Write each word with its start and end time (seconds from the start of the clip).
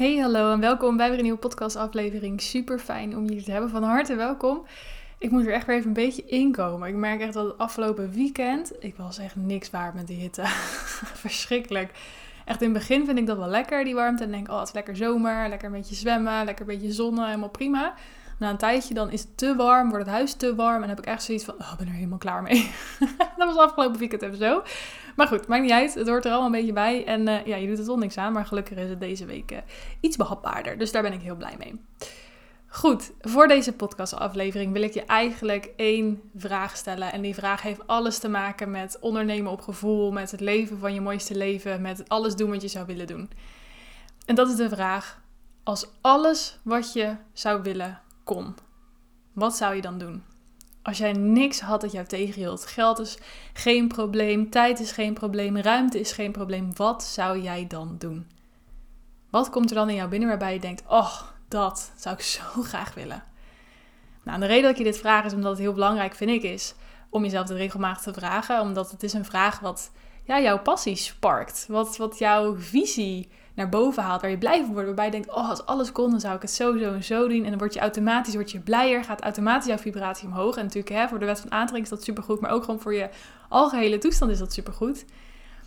Hey, 0.00 0.16
hallo 0.16 0.52
en 0.52 0.60
welkom 0.60 0.96
bij 0.96 1.08
weer 1.08 1.16
een 1.16 1.24
nieuwe 1.24 1.38
podcastaflevering. 1.38 2.40
Super 2.40 2.78
fijn 2.78 3.16
om 3.16 3.24
jullie 3.24 3.42
te 3.42 3.50
hebben. 3.50 3.70
Van 3.70 3.82
harte 3.82 4.14
welkom. 4.14 4.66
Ik 5.18 5.30
moet 5.30 5.46
er 5.46 5.52
echt 5.52 5.66
weer 5.66 5.76
even 5.76 5.88
een 5.88 5.92
beetje 5.92 6.24
inkomen. 6.24 6.88
Ik 6.88 6.94
merk 6.94 7.20
echt 7.20 7.32
dat 7.32 7.44
het 7.44 7.58
afgelopen 7.58 8.10
weekend, 8.10 8.72
ik 8.78 8.94
was 8.96 9.18
echt 9.18 9.36
niks 9.36 9.70
waard 9.70 9.94
met 9.94 10.06
die 10.06 10.20
hitte. 10.20 10.42
Verschrikkelijk. 11.24 11.90
Echt 12.44 12.62
in 12.62 12.68
het 12.68 12.78
begin 12.78 13.06
vind 13.06 13.18
ik 13.18 13.26
dat 13.26 13.36
wel 13.36 13.48
lekker, 13.48 13.84
die 13.84 13.94
warmte. 13.94 14.24
En 14.24 14.30
denk, 14.30 14.48
oh, 14.48 14.58
het 14.58 14.68
is 14.68 14.74
lekker 14.74 14.96
zomer, 14.96 15.48
lekker 15.48 15.66
een 15.66 15.74
beetje 15.74 15.94
zwemmen, 15.94 16.44
lekker 16.44 16.68
een 16.68 16.78
beetje 16.78 16.92
zonnen, 16.92 17.26
helemaal 17.26 17.48
prima. 17.48 17.94
Na 18.40 18.50
een 18.50 18.56
tijdje 18.56 18.94
dan 18.94 19.10
is 19.10 19.20
het 19.20 19.36
te 19.36 19.56
warm, 19.56 19.88
wordt 19.88 20.04
het 20.04 20.14
huis 20.14 20.32
te 20.32 20.54
warm 20.54 20.82
en 20.82 20.88
heb 20.88 20.98
ik 20.98 21.06
echt 21.06 21.22
zoiets 21.22 21.44
van, 21.44 21.54
oh, 21.58 21.76
ben 21.76 21.86
er 21.86 21.92
helemaal 21.92 22.18
klaar 22.18 22.42
mee. 22.42 22.70
dat 23.36 23.54
was 23.54 23.56
afgelopen 23.56 23.98
weekend 23.98 24.22
even 24.22 24.38
zo. 24.38 24.62
Maar 25.16 25.26
goed, 25.26 25.46
maakt 25.46 25.62
niet 25.62 25.70
uit. 25.70 25.94
Het 25.94 26.08
hoort 26.08 26.24
er 26.24 26.30
allemaal 26.30 26.46
een 26.46 26.58
beetje 26.58 26.72
bij. 26.72 27.06
En 27.06 27.28
uh, 27.28 27.46
ja, 27.46 27.56
je 27.56 27.66
doet 27.66 27.78
het 27.78 27.86
wel 27.86 27.98
niks 27.98 28.16
aan, 28.16 28.32
maar 28.32 28.46
gelukkig 28.46 28.78
is 28.78 28.88
het 28.88 29.00
deze 29.00 29.24
week 29.24 29.52
uh, 29.52 29.58
iets 30.00 30.16
behapbaarder. 30.16 30.78
Dus 30.78 30.92
daar 30.92 31.02
ben 31.02 31.12
ik 31.12 31.20
heel 31.20 31.36
blij 31.36 31.54
mee. 31.58 31.80
Goed, 32.66 33.12
voor 33.20 33.48
deze 33.48 33.72
podcastaflevering 33.72 34.72
wil 34.72 34.82
ik 34.82 34.94
je 34.94 35.04
eigenlijk 35.04 35.70
één 35.76 36.20
vraag 36.36 36.76
stellen. 36.76 37.12
En 37.12 37.22
die 37.22 37.34
vraag 37.34 37.62
heeft 37.62 37.86
alles 37.86 38.18
te 38.18 38.28
maken 38.28 38.70
met 38.70 38.98
ondernemen 39.00 39.52
op 39.52 39.60
gevoel, 39.60 40.12
met 40.12 40.30
het 40.30 40.40
leven 40.40 40.78
van 40.78 40.94
je 40.94 41.00
mooiste 41.00 41.36
leven, 41.36 41.82
met 41.82 42.08
alles 42.08 42.36
doen 42.36 42.50
wat 42.50 42.62
je 42.62 42.68
zou 42.68 42.86
willen 42.86 43.06
doen. 43.06 43.30
En 44.26 44.34
dat 44.34 44.48
is 44.48 44.56
de 44.56 44.68
vraag: 44.68 45.20
als 45.62 45.86
alles 46.00 46.58
wat 46.62 46.92
je 46.92 47.16
zou 47.32 47.62
willen 47.62 48.00
kon, 48.24 48.54
wat 49.32 49.56
zou 49.56 49.74
je 49.74 49.82
dan 49.82 49.98
doen? 49.98 50.22
Als 50.82 50.98
jij 50.98 51.12
niks 51.12 51.60
had 51.60 51.80
dat 51.80 51.92
jou 51.92 52.06
tegenhield, 52.06 52.66
geld 52.66 52.98
is 52.98 53.18
geen 53.52 53.88
probleem, 53.88 54.50
tijd 54.50 54.80
is 54.80 54.92
geen 54.92 55.14
probleem, 55.14 55.56
ruimte 55.56 56.00
is 56.00 56.12
geen 56.12 56.32
probleem, 56.32 56.76
wat 56.76 57.04
zou 57.04 57.40
jij 57.40 57.66
dan 57.66 57.96
doen? 57.98 58.26
Wat 59.30 59.50
komt 59.50 59.70
er 59.70 59.76
dan 59.76 59.88
in 59.88 59.94
jou 59.94 60.08
binnen 60.08 60.28
waarbij 60.28 60.52
je 60.52 60.60
denkt: 60.60 60.82
Oh, 60.88 61.20
dat 61.48 61.92
zou 61.96 62.14
ik 62.14 62.22
zo 62.38 62.42
graag 62.62 62.94
willen? 62.94 63.24
Nou, 64.24 64.40
de 64.40 64.46
reden 64.46 64.62
dat 64.62 64.70
ik 64.70 64.78
je 64.78 64.84
dit 64.84 64.98
vraag 64.98 65.24
is 65.24 65.32
omdat 65.32 65.50
het 65.50 65.60
heel 65.60 65.72
belangrijk, 65.72 66.14
vind 66.14 66.30
ik, 66.30 66.42
is 66.42 66.74
om 67.10 67.22
jezelf 67.22 67.46
dit 67.46 67.56
regelmatig 67.56 68.02
te 68.02 68.20
vragen. 68.20 68.60
Omdat 68.60 68.90
het 68.90 69.02
is 69.02 69.12
een 69.12 69.24
vraag 69.24 69.60
wat 69.60 69.90
ja, 70.24 70.40
jouw 70.40 70.58
passie 70.58 70.96
sparkt. 70.96 71.66
Wat, 71.68 71.96
wat 71.96 72.18
jouw 72.18 72.56
visie 72.56 73.30
naar 73.60 73.68
boven 73.68 74.02
haalt, 74.02 74.20
waar 74.20 74.30
je 74.30 74.38
blij 74.38 74.60
van 74.60 74.72
wordt. 74.72 74.86
Waarbij 74.86 75.04
je 75.04 75.10
denkt, 75.10 75.28
oh, 75.28 75.48
als 75.48 75.66
alles 75.66 75.92
kon, 75.92 76.10
dan 76.10 76.20
zou 76.20 76.34
ik 76.34 76.42
het 76.42 76.50
zo, 76.50 76.78
zo 76.78 76.92
en 76.92 77.04
zo 77.04 77.28
doen. 77.28 77.44
En 77.44 77.50
dan 77.50 77.58
word 77.58 77.74
je 77.74 77.80
automatisch 77.80 78.34
word 78.34 78.50
je 78.50 78.60
blijer, 78.60 79.04
gaat 79.04 79.20
automatisch 79.20 79.66
jouw 79.66 79.78
vibratie 79.78 80.28
omhoog. 80.28 80.56
En 80.56 80.62
natuurlijk, 80.62 80.94
hè, 80.94 81.08
voor 81.08 81.18
de 81.18 81.24
wet 81.24 81.40
van 81.40 81.52
aantrekking 81.52 81.84
is 81.84 81.90
dat 81.90 82.04
supergoed, 82.04 82.40
maar 82.40 82.50
ook 82.50 82.64
gewoon 82.64 82.80
voor 82.80 82.94
je 82.94 83.08
algehele 83.48 83.98
toestand 83.98 84.30
is 84.30 84.38
dat 84.38 84.52
supergoed. 84.52 85.04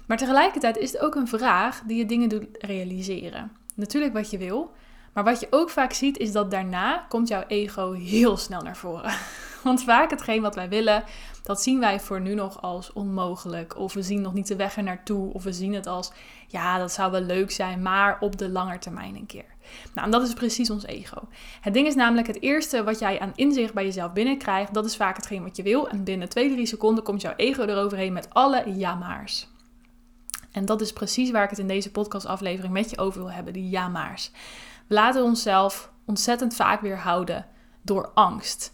Maar 0.05 0.17
tegelijkertijd 0.17 0.77
is 0.77 0.91
het 0.91 1.01
ook 1.01 1.15
een 1.15 1.27
vraag 1.27 1.81
die 1.85 1.97
je 1.97 2.05
dingen 2.05 2.29
doet 2.29 2.45
realiseren. 2.59 3.51
Natuurlijk 3.75 4.13
wat 4.13 4.29
je 4.29 4.37
wil, 4.37 4.71
maar 5.13 5.23
wat 5.23 5.39
je 5.39 5.47
ook 5.49 5.69
vaak 5.69 5.93
ziet 5.93 6.17
is 6.17 6.31
dat 6.31 6.51
daarna 6.51 7.05
komt 7.09 7.27
jouw 7.27 7.43
ego 7.47 7.91
heel 7.91 8.37
snel 8.37 8.61
naar 8.61 8.77
voren. 8.77 9.13
Want 9.63 9.83
vaak 9.83 10.09
hetgeen 10.09 10.41
wat 10.41 10.55
wij 10.55 10.69
willen, 10.69 11.03
dat 11.43 11.61
zien 11.61 11.79
wij 11.79 11.99
voor 11.99 12.21
nu 12.21 12.33
nog 12.33 12.61
als 12.61 12.93
onmogelijk. 12.93 13.77
Of 13.77 13.93
we 13.93 14.01
zien 14.01 14.21
nog 14.21 14.33
niet 14.33 14.47
de 14.47 14.55
weg 14.55 14.77
er 14.77 14.83
naartoe. 14.83 15.33
Of 15.33 15.43
we 15.43 15.53
zien 15.53 15.73
het 15.73 15.87
als, 15.87 16.11
ja, 16.47 16.77
dat 16.77 16.91
zou 16.91 17.11
wel 17.11 17.21
leuk 17.21 17.51
zijn, 17.51 17.81
maar 17.81 18.17
op 18.19 18.37
de 18.37 18.49
lange 18.49 18.77
termijn 18.79 19.15
een 19.15 19.25
keer. 19.25 19.45
Nou, 19.93 20.05
en 20.05 20.11
dat 20.11 20.21
is 20.21 20.33
precies 20.33 20.69
ons 20.69 20.85
ego. 20.85 21.27
Het 21.61 21.73
ding 21.73 21.87
is 21.87 21.95
namelijk, 21.95 22.27
het 22.27 22.41
eerste 22.41 22.83
wat 22.83 22.99
jij 22.99 23.19
aan 23.19 23.31
inzicht 23.35 23.73
bij 23.73 23.83
jezelf 23.83 24.13
binnenkrijgt, 24.13 24.73
dat 24.73 24.85
is 24.85 24.95
vaak 24.95 25.15
hetgeen 25.15 25.43
wat 25.43 25.55
je 25.55 25.63
wil. 25.63 25.89
En 25.89 26.03
binnen 26.03 26.29
2, 26.29 26.51
3 26.51 26.65
seconden 26.65 27.03
komt 27.03 27.21
jouw 27.21 27.35
ego 27.35 27.63
eroverheen 27.63 28.13
met 28.13 28.33
alle 28.33 28.75
ja-maars. 28.75 29.47
En 30.51 30.65
dat 30.65 30.81
is 30.81 30.93
precies 30.93 31.31
waar 31.31 31.43
ik 31.43 31.49
het 31.49 31.59
in 31.59 31.67
deze 31.67 31.91
podcastaflevering 31.91 32.73
met 32.73 32.89
je 32.89 32.97
over 32.97 33.19
wil 33.19 33.31
hebben, 33.31 33.53
die 33.53 33.69
ja-maars. 33.69 34.31
We 34.87 34.93
laten 34.93 35.23
onszelf 35.23 35.91
ontzettend 36.05 36.55
vaak 36.55 36.81
weerhouden 36.81 37.45
door 37.81 38.11
angst. 38.13 38.73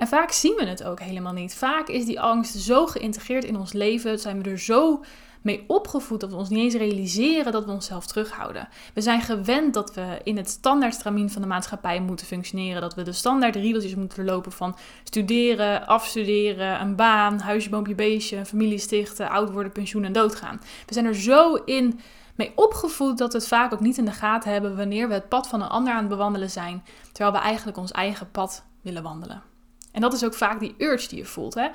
En 0.00 0.08
vaak 0.08 0.32
zien 0.32 0.56
we 0.56 0.66
het 0.66 0.84
ook 0.84 1.00
helemaal 1.00 1.32
niet. 1.32 1.54
Vaak 1.54 1.88
is 1.88 2.04
die 2.04 2.20
angst 2.20 2.58
zo 2.58 2.86
geïntegreerd 2.86 3.44
in 3.44 3.56
ons 3.56 3.72
leven, 3.72 4.18
zijn 4.18 4.42
we 4.42 4.50
er 4.50 4.58
zo 4.58 5.04
mee 5.42 5.64
opgevoed 5.66 6.20
dat 6.20 6.30
we 6.30 6.36
ons 6.36 6.48
niet 6.48 6.58
eens 6.58 6.74
realiseren 6.74 7.52
dat 7.52 7.64
we 7.64 7.70
onszelf 7.70 8.06
terughouden. 8.06 8.68
We 8.94 9.00
zijn 9.00 9.20
gewend 9.20 9.74
dat 9.74 9.94
we 9.94 10.20
in 10.22 10.36
het 10.36 10.48
standaardstramien 10.48 11.30
van 11.30 11.42
de 11.42 11.48
maatschappij 11.48 12.00
moeten 12.00 12.26
functioneren, 12.26 12.80
dat 12.80 12.94
we 12.94 13.02
de 13.02 13.12
standaard 13.12 13.56
riedeltjes 13.56 13.94
moeten 13.94 14.24
lopen 14.24 14.52
van 14.52 14.76
studeren, 15.04 15.86
afstuderen, 15.86 16.80
een 16.80 16.96
baan, 16.96 17.40
huisje, 17.40 17.70
boompje, 17.70 17.94
beestje, 17.94 18.44
familie 18.44 18.78
stichten, 18.78 19.30
oud 19.30 19.50
worden, 19.50 19.72
pensioen 19.72 20.04
en 20.04 20.12
doodgaan. 20.12 20.60
We 20.86 20.94
zijn 20.94 21.06
er 21.06 21.14
zo 21.14 21.54
in 21.54 22.00
mee 22.34 22.52
opgevoed 22.54 23.18
dat 23.18 23.32
we 23.32 23.38
het 23.38 23.48
vaak 23.48 23.72
ook 23.72 23.80
niet 23.80 23.98
in 23.98 24.04
de 24.04 24.12
gaten 24.12 24.52
hebben 24.52 24.76
wanneer 24.76 25.08
we 25.08 25.14
het 25.14 25.28
pad 25.28 25.48
van 25.48 25.62
een 25.62 25.68
ander 25.68 25.92
aan 25.92 25.98
het 25.98 26.08
bewandelen 26.08 26.50
zijn, 26.50 26.84
terwijl 27.12 27.36
we 27.36 27.42
eigenlijk 27.42 27.76
ons 27.76 27.90
eigen 27.90 28.30
pad 28.30 28.64
willen 28.82 29.02
wandelen. 29.02 29.49
En 29.92 30.00
dat 30.00 30.12
is 30.12 30.24
ook 30.24 30.34
vaak 30.34 30.60
die 30.60 30.74
urge 30.78 31.08
die 31.08 31.18
je 31.18 31.24
voelt. 31.24 31.54
Hè? 31.54 31.68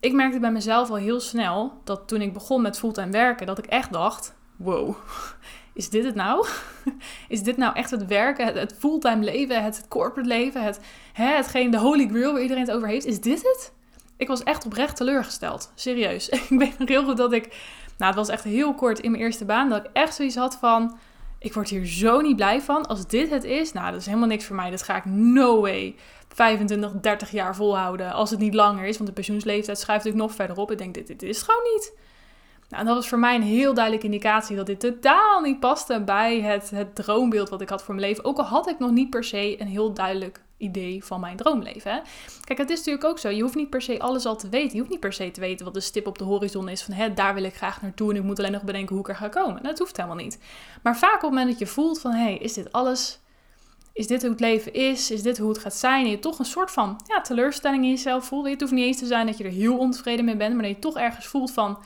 Ik 0.00 0.12
merkte 0.12 0.40
bij 0.40 0.52
mezelf 0.52 0.90
al 0.90 0.96
heel 0.96 1.20
snel 1.20 1.80
dat 1.84 2.08
toen 2.08 2.20
ik 2.20 2.32
begon 2.32 2.62
met 2.62 2.78
fulltime 2.78 3.10
werken, 3.10 3.46
dat 3.46 3.58
ik 3.58 3.66
echt 3.66 3.92
dacht: 3.92 4.34
wow, 4.56 4.96
is 5.74 5.90
dit 5.90 6.04
het 6.04 6.14
nou? 6.14 6.46
Is 7.28 7.42
dit 7.42 7.56
nou 7.56 7.74
echt 7.74 7.90
het 7.90 8.06
werken, 8.06 8.46
het, 8.46 8.74
fulltime 8.78 9.24
leven, 9.24 9.64
het, 9.64 9.84
corporate 9.88 10.28
leven, 10.28 10.62
het, 10.62 10.80
hè, 11.12 11.34
hetgeen 11.34 11.70
de 11.70 11.78
holy 11.78 12.08
grail 12.08 12.32
waar 12.32 12.42
iedereen 12.42 12.64
het 12.66 12.72
over 12.72 12.88
heeft? 12.88 13.06
Is 13.06 13.20
dit 13.20 13.42
het? 13.42 13.72
Ik 14.16 14.28
was 14.28 14.42
echt 14.42 14.64
oprecht 14.64 14.96
teleurgesteld. 14.96 15.72
Serieus. 15.74 16.28
ik 16.48 16.48
weet 16.48 16.78
nog 16.78 16.88
heel 16.88 17.04
goed 17.04 17.16
dat 17.16 17.32
ik, 17.32 17.46
nou 17.98 18.10
het 18.10 18.14
was 18.14 18.28
echt 18.28 18.44
heel 18.44 18.74
kort 18.74 18.98
in 18.98 19.10
mijn 19.10 19.22
eerste 19.22 19.44
baan, 19.44 19.68
dat 19.68 19.84
ik 19.84 19.90
echt 19.92 20.14
zoiets 20.14 20.36
had 20.36 20.56
van, 20.56 20.98
ik 21.38 21.54
word 21.54 21.68
hier 21.68 21.86
zo 21.86 22.20
niet 22.20 22.36
blij 22.36 22.60
van. 22.60 22.86
Als 22.86 23.06
dit 23.06 23.30
het 23.30 23.44
is, 23.44 23.72
nou 23.72 23.90
dat 23.90 24.00
is 24.00 24.06
helemaal 24.06 24.28
niks 24.28 24.44
voor 24.44 24.56
mij. 24.56 24.70
Dat 24.70 24.82
ga 24.82 24.96
ik 24.96 25.04
no 25.04 25.60
way 25.60 25.94
25, 26.36 26.92
30 27.00 27.30
jaar 27.30 27.56
volhouden. 27.56 28.12
Als 28.12 28.30
het 28.30 28.38
niet 28.38 28.54
langer 28.54 28.84
is, 28.84 28.96
want 28.96 29.08
de 29.08 29.14
pensioensleeftijd 29.14 29.78
schuift 29.78 30.04
natuurlijk 30.04 30.30
nog 30.30 30.36
verder 30.36 30.62
op. 30.62 30.70
Ik 30.70 30.78
denk, 30.78 31.06
dit, 31.06 31.22
is 31.22 31.42
gewoon 31.42 31.72
niet. 31.72 31.92
Nou, 32.68 32.80
en 32.80 32.86
dat 32.86 32.96
was 32.96 33.08
voor 33.08 33.18
mij 33.18 33.34
een 33.34 33.42
heel 33.42 33.74
duidelijke 33.74 34.06
indicatie 34.06 34.56
dat 34.56 34.66
dit 34.66 34.80
totaal 34.80 35.40
niet 35.40 35.60
paste 35.60 36.02
bij 36.04 36.40
het, 36.40 36.70
het 36.70 36.94
droombeeld 36.94 37.48
wat 37.48 37.60
ik 37.60 37.68
had 37.68 37.82
voor 37.82 37.94
mijn 37.94 38.06
leven. 38.06 38.24
Ook 38.24 38.38
al 38.38 38.44
had 38.44 38.68
ik 38.68 38.78
nog 38.78 38.90
niet 38.90 39.10
per 39.10 39.24
se 39.24 39.60
een 39.60 39.66
heel 39.66 39.92
duidelijk 39.92 40.40
idee 40.56 41.04
van 41.04 41.20
mijn 41.20 41.36
droomleven. 41.36 41.90
Hè? 41.90 41.98
Kijk, 42.44 42.58
het 42.58 42.70
is 42.70 42.78
natuurlijk 42.78 43.04
ook 43.04 43.18
zo. 43.18 43.28
Je 43.28 43.42
hoeft 43.42 43.54
niet 43.54 43.70
per 43.70 43.82
se 43.82 44.00
alles 44.00 44.26
al 44.26 44.36
te 44.36 44.48
weten. 44.48 44.72
Je 44.72 44.78
hoeft 44.78 44.90
niet 44.90 45.00
per 45.00 45.12
se 45.12 45.30
te 45.30 45.40
weten 45.40 45.64
wat 45.64 45.74
de 45.74 45.80
stip 45.80 46.06
op 46.06 46.18
de 46.18 46.24
horizon 46.24 46.68
is 46.68 46.82
van 46.82 46.94
hè, 46.94 47.14
daar 47.14 47.34
wil 47.34 47.44
ik 47.44 47.54
graag 47.54 47.82
naartoe 47.82 48.10
en 48.10 48.16
ik 48.16 48.22
moet 48.22 48.38
alleen 48.38 48.52
nog 48.52 48.64
bedenken 48.64 48.94
hoe 48.94 49.04
ik 49.04 49.10
er 49.10 49.16
ga 49.16 49.28
komen. 49.28 49.62
Dat 49.62 49.78
hoeft 49.78 49.96
helemaal 49.96 50.16
niet. 50.16 50.38
Maar 50.82 50.98
vaak 50.98 51.14
op 51.14 51.20
het 51.20 51.30
moment 51.30 51.48
dat 51.48 51.58
je 51.58 51.66
voelt 51.66 52.00
van 52.00 52.12
hé, 52.12 52.22
hey, 52.22 52.36
is 52.36 52.52
dit 52.52 52.72
alles 52.72 53.20
is 53.96 54.06
dit 54.06 54.22
hoe 54.22 54.30
het 54.30 54.40
leven 54.40 54.72
is? 54.72 55.10
Is 55.10 55.22
dit 55.22 55.38
hoe 55.38 55.48
het 55.48 55.58
gaat 55.58 55.74
zijn? 55.74 56.04
En 56.04 56.10
je 56.10 56.18
toch 56.18 56.38
een 56.38 56.44
soort 56.44 56.70
van 56.70 57.00
ja, 57.06 57.20
teleurstelling 57.20 57.84
in 57.84 57.90
jezelf 57.90 58.24
voelt. 58.24 58.48
Het 58.48 58.60
hoeft 58.60 58.72
niet 58.72 58.84
eens 58.84 58.98
te 58.98 59.06
zijn 59.06 59.26
dat 59.26 59.38
je 59.38 59.44
er 59.44 59.50
heel 59.50 59.78
ontevreden 59.78 60.24
mee 60.24 60.36
bent, 60.36 60.54
maar 60.54 60.62
dat 60.62 60.74
je 60.74 60.78
toch 60.78 60.96
ergens 60.96 61.26
voelt 61.26 61.50
van, 61.50 61.78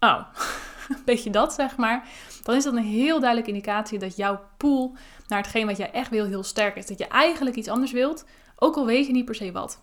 oh, 0.00 0.22
een 0.88 1.02
beetje 1.04 1.30
dat 1.30 1.52
zeg 1.52 1.76
maar. 1.76 2.08
Dan 2.42 2.54
is 2.54 2.64
dat 2.64 2.72
een 2.72 2.82
heel 2.82 3.18
duidelijke 3.18 3.50
indicatie 3.50 3.98
dat 3.98 4.16
jouw 4.16 4.40
pool 4.56 4.96
naar 5.28 5.38
hetgeen 5.38 5.66
wat 5.66 5.76
jij 5.76 5.90
echt 5.90 6.10
wil 6.10 6.24
heel 6.24 6.42
sterk 6.42 6.76
is. 6.76 6.86
Dat 6.86 6.98
je 6.98 7.06
eigenlijk 7.06 7.56
iets 7.56 7.68
anders 7.68 7.92
wilt, 7.92 8.24
ook 8.56 8.76
al 8.76 8.86
weet 8.86 9.06
je 9.06 9.12
niet 9.12 9.24
per 9.24 9.34
se 9.34 9.52
wat. 9.52 9.80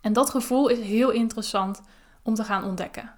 En 0.00 0.12
dat 0.12 0.30
gevoel 0.30 0.68
is 0.68 0.78
heel 0.78 1.10
interessant 1.10 1.82
om 2.22 2.34
te 2.34 2.44
gaan 2.44 2.64
ontdekken. 2.64 3.10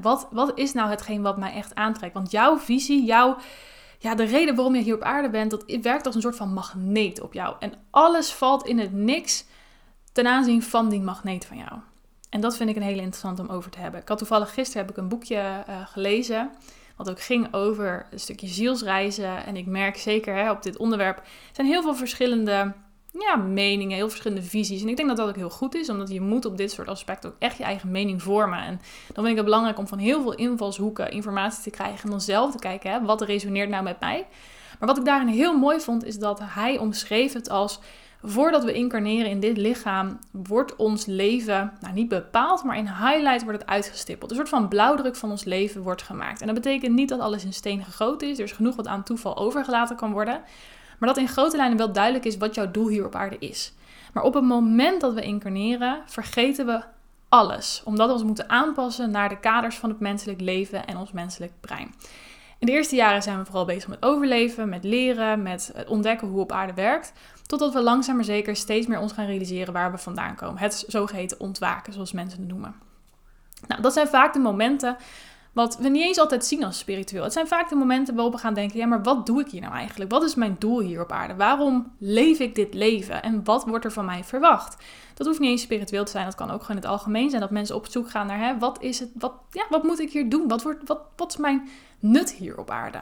Wat, 0.00 0.28
wat 0.30 0.58
is 0.58 0.72
nou 0.72 0.90
hetgeen 0.90 1.22
wat 1.22 1.38
mij 1.38 1.52
echt 1.52 1.74
aantrekt? 1.74 2.14
Want 2.14 2.30
jouw 2.30 2.58
visie, 2.58 3.04
jouw 3.04 3.36
ja, 4.02 4.14
de 4.14 4.24
reden 4.24 4.54
waarom 4.54 4.74
je 4.74 4.82
hier 4.82 4.94
op 4.94 5.02
aarde 5.02 5.30
bent, 5.30 5.50
dat 5.50 5.64
werkt 5.82 6.06
als 6.06 6.14
een 6.14 6.20
soort 6.20 6.36
van 6.36 6.52
magneet 6.52 7.20
op 7.20 7.32
jou. 7.32 7.56
En 7.58 7.72
alles 7.90 8.32
valt 8.32 8.66
in 8.66 8.78
het 8.78 8.92
niks 8.92 9.44
ten 10.12 10.26
aanzien 10.26 10.62
van 10.62 10.88
die 10.88 11.00
magneet 11.00 11.44
van 11.44 11.56
jou. 11.56 11.72
En 12.30 12.40
dat 12.40 12.56
vind 12.56 12.70
ik 12.70 12.76
een 12.76 12.82
hele 12.82 13.00
interessant 13.00 13.38
om 13.38 13.48
over 13.48 13.70
te 13.70 13.78
hebben. 13.78 14.00
Ik 14.00 14.08
had 14.08 14.18
toevallig 14.18 14.54
gisteren 14.54 14.82
heb 14.82 14.90
ik 14.90 14.96
een 14.96 15.08
boekje 15.08 15.64
uh, 15.68 15.86
gelezen. 15.86 16.50
Wat 16.96 17.10
ook 17.10 17.20
ging 17.20 17.54
over 17.54 18.06
een 18.10 18.20
stukje 18.20 18.46
zielsreizen. 18.46 19.44
En 19.44 19.56
ik 19.56 19.66
merk 19.66 19.96
zeker 19.96 20.34
hè, 20.34 20.50
op 20.50 20.62
dit 20.62 20.76
onderwerp 20.76 21.22
zijn 21.52 21.66
heel 21.66 21.82
veel 21.82 21.94
verschillende 21.94 22.72
ja, 23.18 23.36
meningen, 23.36 23.96
heel 23.96 24.08
verschillende 24.08 24.42
visies. 24.42 24.82
En 24.82 24.88
ik 24.88 24.96
denk 24.96 25.08
dat 25.08 25.16
dat 25.16 25.28
ook 25.28 25.36
heel 25.36 25.50
goed 25.50 25.74
is, 25.74 25.88
omdat 25.88 26.10
je 26.10 26.20
moet 26.20 26.44
op 26.44 26.56
dit 26.56 26.70
soort 26.70 26.88
aspecten 26.88 27.30
ook 27.30 27.36
echt 27.38 27.56
je 27.56 27.64
eigen 27.64 27.90
mening 27.90 28.22
vormen. 28.22 28.58
En 28.58 28.80
dan 29.06 29.14
vind 29.14 29.28
ik 29.28 29.36
het 29.36 29.44
belangrijk 29.44 29.78
om 29.78 29.86
van 29.86 29.98
heel 29.98 30.22
veel 30.22 30.34
invalshoeken 30.34 31.10
informatie 31.10 31.62
te 31.62 31.70
krijgen 31.70 32.04
en 32.04 32.10
dan 32.10 32.20
zelf 32.20 32.50
te 32.50 32.58
kijken, 32.58 32.90
hè, 32.90 33.04
wat 33.04 33.22
resoneert 33.22 33.68
nou 33.68 33.82
met 33.82 34.00
mij. 34.00 34.26
Maar 34.78 34.88
wat 34.88 34.98
ik 34.98 35.04
daarin 35.04 35.28
heel 35.28 35.58
mooi 35.58 35.80
vond, 35.80 36.04
is 36.04 36.18
dat 36.18 36.40
hij 36.42 36.78
omschreef 36.78 37.32
het 37.32 37.48
als, 37.50 37.80
voordat 38.22 38.64
we 38.64 38.72
incarneren 38.72 39.30
in 39.30 39.40
dit 39.40 39.56
lichaam, 39.56 40.18
wordt 40.30 40.76
ons 40.76 41.06
leven, 41.06 41.72
nou 41.80 41.94
niet 41.94 42.08
bepaald, 42.08 42.64
maar 42.64 42.76
in 42.76 42.88
highlight 42.88 43.42
wordt 43.42 43.60
het 43.60 43.68
uitgestippeld. 43.68 44.30
Een 44.30 44.36
soort 44.36 44.48
van 44.48 44.68
blauwdruk 44.68 45.16
van 45.16 45.30
ons 45.30 45.44
leven 45.44 45.82
wordt 45.82 46.02
gemaakt. 46.02 46.40
En 46.40 46.46
dat 46.46 46.54
betekent 46.54 46.94
niet 46.94 47.08
dat 47.08 47.20
alles 47.20 47.44
in 47.44 47.52
steen 47.52 47.84
gegoten 47.84 48.28
is, 48.28 48.38
er 48.38 48.44
is 48.44 48.52
genoeg 48.52 48.76
wat 48.76 48.86
aan 48.86 49.02
toeval 49.02 49.36
overgelaten 49.36 49.96
kan 49.96 50.12
worden. 50.12 50.40
Maar 51.00 51.08
dat 51.08 51.18
in 51.18 51.28
grote 51.28 51.56
lijnen 51.56 51.78
wel 51.78 51.92
duidelijk 51.92 52.24
is 52.24 52.36
wat 52.36 52.54
jouw 52.54 52.70
doel 52.70 52.88
hier 52.88 53.06
op 53.06 53.14
aarde 53.14 53.36
is. 53.38 53.72
Maar 54.12 54.22
op 54.22 54.34
het 54.34 54.44
moment 54.44 55.00
dat 55.00 55.14
we 55.14 55.22
incarneren, 55.22 56.02
vergeten 56.06 56.66
we 56.66 56.82
alles. 57.28 57.82
Omdat 57.84 58.06
we 58.06 58.12
ons 58.12 58.22
moeten 58.22 58.48
aanpassen 58.48 59.10
naar 59.10 59.28
de 59.28 59.38
kaders 59.38 59.76
van 59.76 59.90
het 59.90 60.00
menselijk 60.00 60.40
leven 60.40 60.86
en 60.86 60.96
ons 60.96 61.12
menselijk 61.12 61.52
brein. 61.60 61.94
In 62.58 62.66
de 62.66 62.72
eerste 62.72 62.96
jaren 62.96 63.22
zijn 63.22 63.38
we 63.38 63.44
vooral 63.44 63.64
bezig 63.64 63.88
met 63.88 64.02
overleven, 64.02 64.68
met 64.68 64.84
leren, 64.84 65.42
met 65.42 65.72
ontdekken 65.86 66.28
hoe 66.28 66.40
op 66.40 66.52
aarde 66.52 66.74
werkt. 66.74 67.12
Totdat 67.46 67.72
we 67.72 67.80
langzaam 67.80 68.14
maar 68.14 68.24
zeker 68.24 68.56
steeds 68.56 68.86
meer 68.86 68.98
ons 68.98 69.12
gaan 69.12 69.26
realiseren 69.26 69.72
waar 69.72 69.90
we 69.90 69.98
vandaan 69.98 70.34
komen. 70.34 70.58
Het 70.58 70.84
zogeheten 70.86 71.40
ontwaken, 71.40 71.92
zoals 71.92 72.12
mensen 72.12 72.40
het 72.40 72.48
noemen. 72.48 72.74
Nou, 73.66 73.82
dat 73.82 73.92
zijn 73.92 74.08
vaak 74.08 74.32
de 74.32 74.38
momenten 74.38 74.96
wat 75.52 75.76
we 75.76 75.88
niet 75.88 76.02
eens 76.02 76.18
altijd 76.18 76.44
zien 76.44 76.64
als 76.64 76.78
spiritueel. 76.78 77.22
Het 77.22 77.32
zijn 77.32 77.46
vaak 77.46 77.68
de 77.68 77.74
momenten 77.74 78.14
waarop 78.14 78.32
we 78.32 78.38
gaan 78.38 78.54
denken: 78.54 78.78
ja, 78.78 78.86
maar 78.86 79.02
wat 79.02 79.26
doe 79.26 79.40
ik 79.40 79.50
hier 79.50 79.60
nou 79.60 79.74
eigenlijk? 79.74 80.10
Wat 80.10 80.22
is 80.22 80.34
mijn 80.34 80.56
doel 80.58 80.80
hier 80.80 81.02
op 81.02 81.12
aarde? 81.12 81.34
Waarom 81.34 81.92
leef 81.98 82.38
ik 82.38 82.54
dit 82.54 82.74
leven? 82.74 83.22
En 83.22 83.44
wat 83.44 83.64
wordt 83.64 83.84
er 83.84 83.92
van 83.92 84.04
mij 84.04 84.24
verwacht? 84.24 84.76
Dat 85.14 85.26
hoeft 85.26 85.38
niet 85.40 85.50
eens 85.50 85.62
spiritueel 85.62 86.04
te 86.04 86.10
zijn, 86.10 86.24
dat 86.24 86.34
kan 86.34 86.50
ook 86.50 86.60
gewoon 86.60 86.76
in 86.76 86.82
het 86.82 86.92
algemeen 86.92 87.30
zijn. 87.30 87.40
Dat 87.40 87.50
mensen 87.50 87.76
op 87.76 87.86
zoek 87.86 88.10
gaan 88.10 88.26
naar: 88.26 88.38
hè, 88.38 88.58
wat 88.58 88.82
is 88.82 88.98
het? 88.98 89.10
Wat, 89.14 89.32
ja, 89.50 89.66
wat 89.68 89.82
moet 89.82 90.00
ik 90.00 90.12
hier 90.12 90.28
doen? 90.28 90.48
Wat, 90.48 90.62
wordt, 90.62 90.88
wat, 90.88 91.00
wat 91.16 91.30
is 91.30 91.36
mijn 91.36 91.68
nut 91.98 92.32
hier 92.32 92.58
op 92.58 92.70
aarde? 92.70 93.00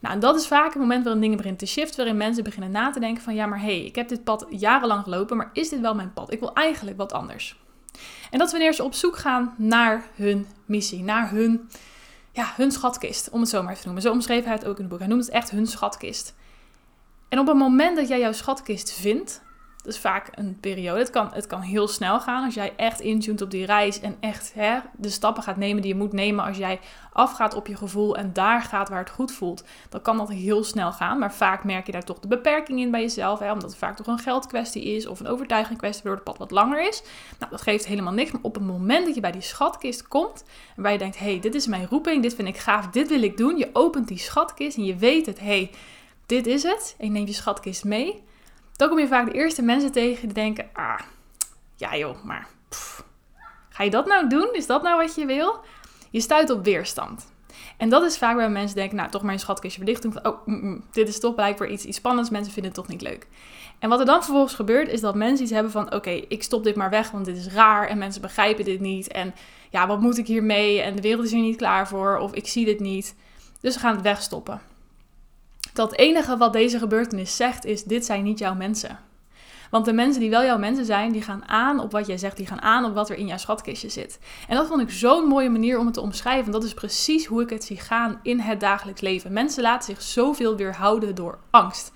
Nou, 0.00 0.18
dat 0.18 0.36
is 0.36 0.46
vaak 0.46 0.72
het 0.72 0.82
moment 0.82 1.02
waarin 1.02 1.20
dingen 1.20 1.36
beginnen 1.36 1.60
te 1.60 1.66
shiften, 1.66 1.96
waarin 1.96 2.16
mensen 2.16 2.44
beginnen 2.44 2.70
na 2.70 2.90
te 2.90 3.00
denken 3.00 3.22
van 3.22 3.34
ja, 3.34 3.46
maar 3.46 3.60
hé, 3.60 3.64
hey, 3.64 3.84
ik 3.84 3.94
heb 3.94 4.08
dit 4.08 4.24
pad 4.24 4.46
jarenlang 4.50 5.02
gelopen, 5.02 5.36
maar 5.36 5.50
is 5.52 5.68
dit 5.68 5.80
wel 5.80 5.94
mijn 5.94 6.12
pad? 6.12 6.32
Ik 6.32 6.40
wil 6.40 6.54
eigenlijk 6.54 6.96
wat 6.96 7.12
anders. 7.12 7.61
En 8.30 8.38
dat 8.38 8.50
wanneer 8.50 8.72
ze 8.72 8.84
op 8.84 8.94
zoek 8.94 9.18
gaan 9.18 9.54
naar 9.56 10.04
hun 10.14 10.46
missie, 10.64 11.02
naar 11.02 11.30
hun, 11.30 11.68
ja, 12.32 12.52
hun 12.56 12.72
schatkist, 12.72 13.30
om 13.30 13.40
het 13.40 13.48
zo 13.48 13.62
maar 13.62 13.74
te 13.74 13.84
noemen. 13.84 14.02
Zo 14.02 14.10
omschreven 14.10 14.44
hij 14.44 14.54
het 14.54 14.66
ook 14.66 14.76
in 14.76 14.80
het 14.80 14.88
boek. 14.88 14.98
Hij 14.98 15.08
noemt 15.08 15.24
het 15.24 15.34
echt 15.34 15.50
hun 15.50 15.66
schatkist. 15.66 16.34
En 17.28 17.38
op 17.38 17.46
het 17.46 17.56
moment 17.56 17.96
dat 17.96 18.08
jij 18.08 18.18
jouw 18.18 18.32
schatkist 18.32 18.92
vindt, 18.92 19.42
dat 19.82 19.94
is 19.94 20.00
vaak 20.00 20.28
een 20.34 20.58
periode. 20.60 20.98
Het 20.98 21.10
kan, 21.10 21.30
het 21.32 21.46
kan 21.46 21.60
heel 21.60 21.88
snel 21.88 22.20
gaan 22.20 22.44
als 22.44 22.54
jij 22.54 22.72
echt 22.76 23.00
intuned 23.00 23.42
op 23.42 23.50
die 23.50 23.66
reis 23.66 24.00
en 24.00 24.16
echt 24.20 24.52
hè, 24.54 24.78
de 24.96 25.10
stappen 25.10 25.42
gaat 25.42 25.56
nemen 25.56 25.82
die 25.82 25.92
je 25.92 25.98
moet 25.98 26.12
nemen. 26.12 26.44
Als 26.44 26.56
jij 26.56 26.80
afgaat 27.12 27.54
op 27.54 27.66
je 27.66 27.76
gevoel 27.76 28.16
en 28.16 28.32
daar 28.32 28.62
gaat 28.62 28.88
waar 28.88 28.98
het 28.98 29.10
goed 29.10 29.32
voelt, 29.32 29.64
dan 29.88 30.02
kan 30.02 30.16
dat 30.16 30.28
heel 30.28 30.64
snel 30.64 30.92
gaan. 30.92 31.18
Maar 31.18 31.34
vaak 31.34 31.64
merk 31.64 31.86
je 31.86 31.92
daar 31.92 32.04
toch 32.04 32.18
de 32.18 32.28
beperking 32.28 32.80
in 32.80 32.90
bij 32.90 33.00
jezelf, 33.00 33.38
hè, 33.38 33.52
omdat 33.52 33.70
het 33.70 33.78
vaak 33.78 33.96
toch 33.96 34.06
een 34.06 34.18
geldkwestie 34.18 34.84
is 34.84 35.06
of 35.06 35.20
een 35.20 35.26
overtuiging 35.26 35.78
kwestie 35.78 36.02
waardoor 36.02 36.24
het 36.24 36.32
pad 36.32 36.48
wat 36.48 36.50
langer 36.50 36.88
is. 36.88 37.02
Nou, 37.38 37.50
dat 37.50 37.62
geeft 37.62 37.86
helemaal 37.86 38.12
niks. 38.12 38.30
Maar 38.30 38.42
op 38.42 38.54
het 38.54 38.64
moment 38.64 39.06
dat 39.06 39.14
je 39.14 39.20
bij 39.20 39.32
die 39.32 39.40
schatkist 39.40 40.08
komt 40.08 40.44
en 40.76 40.82
waar 40.82 40.92
je 40.92 40.98
denkt, 40.98 41.18
hé, 41.18 41.30
hey, 41.30 41.40
dit 41.40 41.54
is 41.54 41.66
mijn 41.66 41.86
roeping, 41.90 42.22
dit 42.22 42.34
vind 42.34 42.48
ik 42.48 42.56
gaaf, 42.56 42.86
dit 42.86 43.08
wil 43.08 43.22
ik 43.22 43.36
doen. 43.36 43.56
Je 43.56 43.70
opent 43.72 44.08
die 44.08 44.18
schatkist 44.18 44.76
en 44.76 44.84
je 44.84 44.96
weet 44.96 45.26
het, 45.26 45.38
hé, 45.38 45.46
hey, 45.46 45.70
dit 46.26 46.46
is 46.46 46.62
het. 46.62 46.94
En 46.98 47.06
je 47.06 47.12
neemt 47.12 47.28
je 47.28 47.34
schatkist 47.34 47.84
mee 47.84 48.22
dan 48.82 48.90
kom 48.90 49.00
je 49.00 49.06
vaak 49.06 49.26
de 49.26 49.38
eerste 49.38 49.62
mensen 49.62 49.92
tegen 49.92 50.22
die 50.22 50.34
denken: 50.34 50.68
ah, 50.72 50.98
ja 51.76 51.96
joh, 51.96 52.24
maar 52.24 52.48
ga 53.68 53.84
je 53.84 53.90
dat 53.90 54.06
nou 54.06 54.28
doen? 54.28 54.48
Is 54.52 54.66
dat 54.66 54.82
nou 54.82 55.00
wat 55.00 55.14
je 55.14 55.26
wil? 55.26 55.64
Je 56.10 56.20
stuit 56.20 56.50
op 56.50 56.64
weerstand. 56.64 57.32
En 57.76 57.88
dat 57.88 58.02
is 58.02 58.18
vaak 58.18 58.36
waar 58.36 58.50
mensen 58.50 58.76
denken, 58.76 58.96
nou 58.96 59.10
toch 59.10 59.22
maar 59.22 59.32
een 59.32 59.38
schatkistje 59.38 59.82
verdicht 59.82 60.02
doen. 60.02 60.26
Oh, 60.26 60.46
mm, 60.46 60.60
mm, 60.60 60.84
dit 60.92 61.08
is 61.08 61.20
toch 61.20 61.34
blijkbaar 61.34 61.68
iets, 61.68 61.84
iets 61.84 61.96
spannends. 61.96 62.30
Mensen 62.30 62.52
vinden 62.52 62.72
het 62.72 62.80
toch 62.80 62.90
niet 62.90 63.02
leuk. 63.02 63.26
En 63.78 63.88
wat 63.88 64.00
er 64.00 64.06
dan 64.06 64.22
vervolgens 64.22 64.54
gebeurt, 64.54 64.88
is 64.88 65.00
dat 65.00 65.14
mensen 65.14 65.42
iets 65.44 65.52
hebben 65.52 65.72
van, 65.72 65.94
oké, 65.94 66.10
ik 66.10 66.42
stop 66.42 66.64
dit 66.64 66.76
maar 66.76 66.90
weg, 66.90 67.10
want 67.10 67.24
dit 67.24 67.36
is 67.36 67.46
raar 67.46 67.88
en 67.88 67.98
mensen 67.98 68.20
begrijpen 68.20 68.64
dit 68.64 68.80
niet. 68.80 69.08
En 69.08 69.34
ja, 69.70 69.86
wat 69.86 70.00
moet 70.00 70.18
ik 70.18 70.26
hiermee? 70.26 70.80
En 70.80 70.96
de 70.96 71.02
wereld 71.02 71.24
is 71.24 71.32
hier 71.32 71.42
niet 71.42 71.56
klaar 71.56 71.88
voor, 71.88 72.18
of 72.18 72.34
ik 72.34 72.48
zie 72.48 72.64
dit 72.64 72.80
niet. 72.80 73.14
Dus 73.60 73.72
ze 73.72 73.78
gaan 73.78 73.94
het 73.94 74.02
wegstoppen. 74.02 74.60
Dat 75.72 75.94
enige 75.94 76.36
wat 76.36 76.52
deze 76.52 76.78
gebeurtenis 76.78 77.36
zegt 77.36 77.64
is: 77.64 77.84
dit 77.84 78.04
zijn 78.04 78.24
niet 78.24 78.38
jouw 78.38 78.54
mensen. 78.54 78.98
Want 79.70 79.84
de 79.84 79.92
mensen 79.92 80.20
die 80.20 80.30
wel 80.30 80.44
jouw 80.44 80.58
mensen 80.58 80.84
zijn, 80.84 81.12
die 81.12 81.22
gaan 81.22 81.48
aan 81.48 81.80
op 81.80 81.92
wat 81.92 82.06
jij 82.06 82.18
zegt, 82.18 82.36
die 82.36 82.46
gaan 82.46 82.62
aan 82.62 82.84
op 82.84 82.94
wat 82.94 83.10
er 83.10 83.16
in 83.16 83.26
jouw 83.26 83.36
schatkistje 83.36 83.88
zit. 83.88 84.18
En 84.48 84.56
dat 84.56 84.66
vond 84.66 84.80
ik 84.80 84.90
zo'n 84.90 85.24
mooie 85.24 85.50
manier 85.50 85.78
om 85.78 85.84
het 85.84 85.94
te 85.94 86.00
omschrijven. 86.00 86.52
Dat 86.52 86.64
is 86.64 86.74
precies 86.74 87.26
hoe 87.26 87.42
ik 87.42 87.50
het 87.50 87.64
zie 87.64 87.76
gaan 87.76 88.20
in 88.22 88.40
het 88.40 88.60
dagelijks 88.60 89.00
leven. 89.00 89.32
Mensen 89.32 89.62
laten 89.62 89.94
zich 89.94 90.02
zoveel 90.02 90.56
weerhouden 90.56 91.14
door 91.14 91.38
angst. 91.50 91.92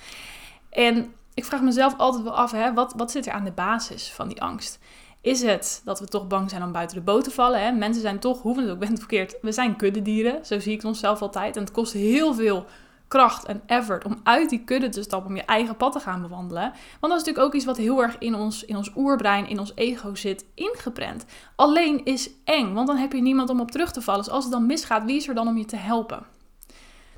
En 0.71 1.13
ik 1.35 1.45
vraag 1.45 1.61
mezelf 1.61 1.97
altijd 1.97 2.25
wel 2.25 2.37
af, 2.37 2.51
hè, 2.51 2.75
wat, 2.75 2.93
wat 2.97 3.11
zit 3.11 3.27
er 3.27 3.33
aan 3.33 3.45
de 3.45 3.53
basis 3.53 4.11
van 4.11 4.29
die 4.29 4.43
angst? 4.43 4.79
Is 5.21 5.43
het 5.43 5.83
dat 5.85 6.01
we 6.01 6.07
toch 6.07 6.27
bang 6.27 6.51
zijn 6.51 6.63
om 6.63 6.73
buiten 6.73 6.97
de 6.97 7.03
boot 7.03 7.25
te 7.25 7.31
vallen? 7.31 7.61
Hè? 7.61 7.73
Mensen 7.73 8.03
zijn 8.03 8.19
toch, 8.19 8.43
hoe 8.43 8.57
we 8.57 8.63
het 8.63 8.71
ook 8.71 8.79
bent 8.79 8.99
verkeerd, 8.99 9.37
we 9.43 9.53
zijn 9.53 9.77
kuddedieren. 9.77 10.47
Zo 10.47 10.61
zie 10.61 10.73
ik 10.73 10.85
onszelf 10.85 11.23
altijd. 11.23 11.57
En 11.57 11.63
het 11.63 11.73
kost 11.73 11.93
heel 11.93 12.35
veel 12.35 12.67
kracht 13.09 13.45
en 13.45 13.63
effort 13.67 14.05
om 14.05 14.21
uit 14.23 14.51
die 14.51 14.65
kudde 14.65 14.89
te 14.89 15.03
stappen, 15.03 15.31
om 15.31 15.37
je 15.37 15.45
eigen 15.45 15.77
pad 15.77 15.93
te 15.93 16.01
gaan 16.01 16.23
bewandelen. 16.23 16.63
Want 16.63 16.81
dat 17.01 17.11
is 17.11 17.19
natuurlijk 17.19 17.47
ook 17.47 17.55
iets 17.55 17.65
wat 17.65 17.77
heel 17.77 18.03
erg 18.03 18.19
in 18.19 18.35
ons, 18.35 18.65
in 18.65 18.77
ons 18.77 18.91
oerbrein, 18.97 19.49
in 19.49 19.59
ons 19.59 19.73
ego 19.75 20.15
zit 20.15 20.45
ingeprent. 20.55 21.25
Alleen 21.57 22.05
is 22.05 22.31
eng, 22.45 22.73
want 22.73 22.87
dan 22.87 22.97
heb 22.97 23.13
je 23.13 23.23
niemand 23.23 23.51
om 23.51 23.61
op 23.61 23.71
terug 23.71 23.93
te 23.93 24.03
vallen. 24.03 24.25
Dus 24.25 24.33
als 24.33 24.45
het 24.45 24.53
dan 24.53 24.67
misgaat, 24.67 25.05
wie 25.05 25.17
is 25.17 25.29
er 25.29 25.35
dan 25.35 25.49
om 25.49 25.59
je 25.59 25.65
te 25.65 25.77
helpen? 25.77 26.27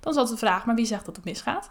Dan 0.01 0.13
is 0.13 0.19
altijd 0.19 0.41
de 0.41 0.47
vraag, 0.47 0.67
maar 0.67 0.75
wie 0.75 0.87
zegt 0.87 1.07
dat 1.07 1.17
het 1.17 1.25
misgaat? 1.25 1.69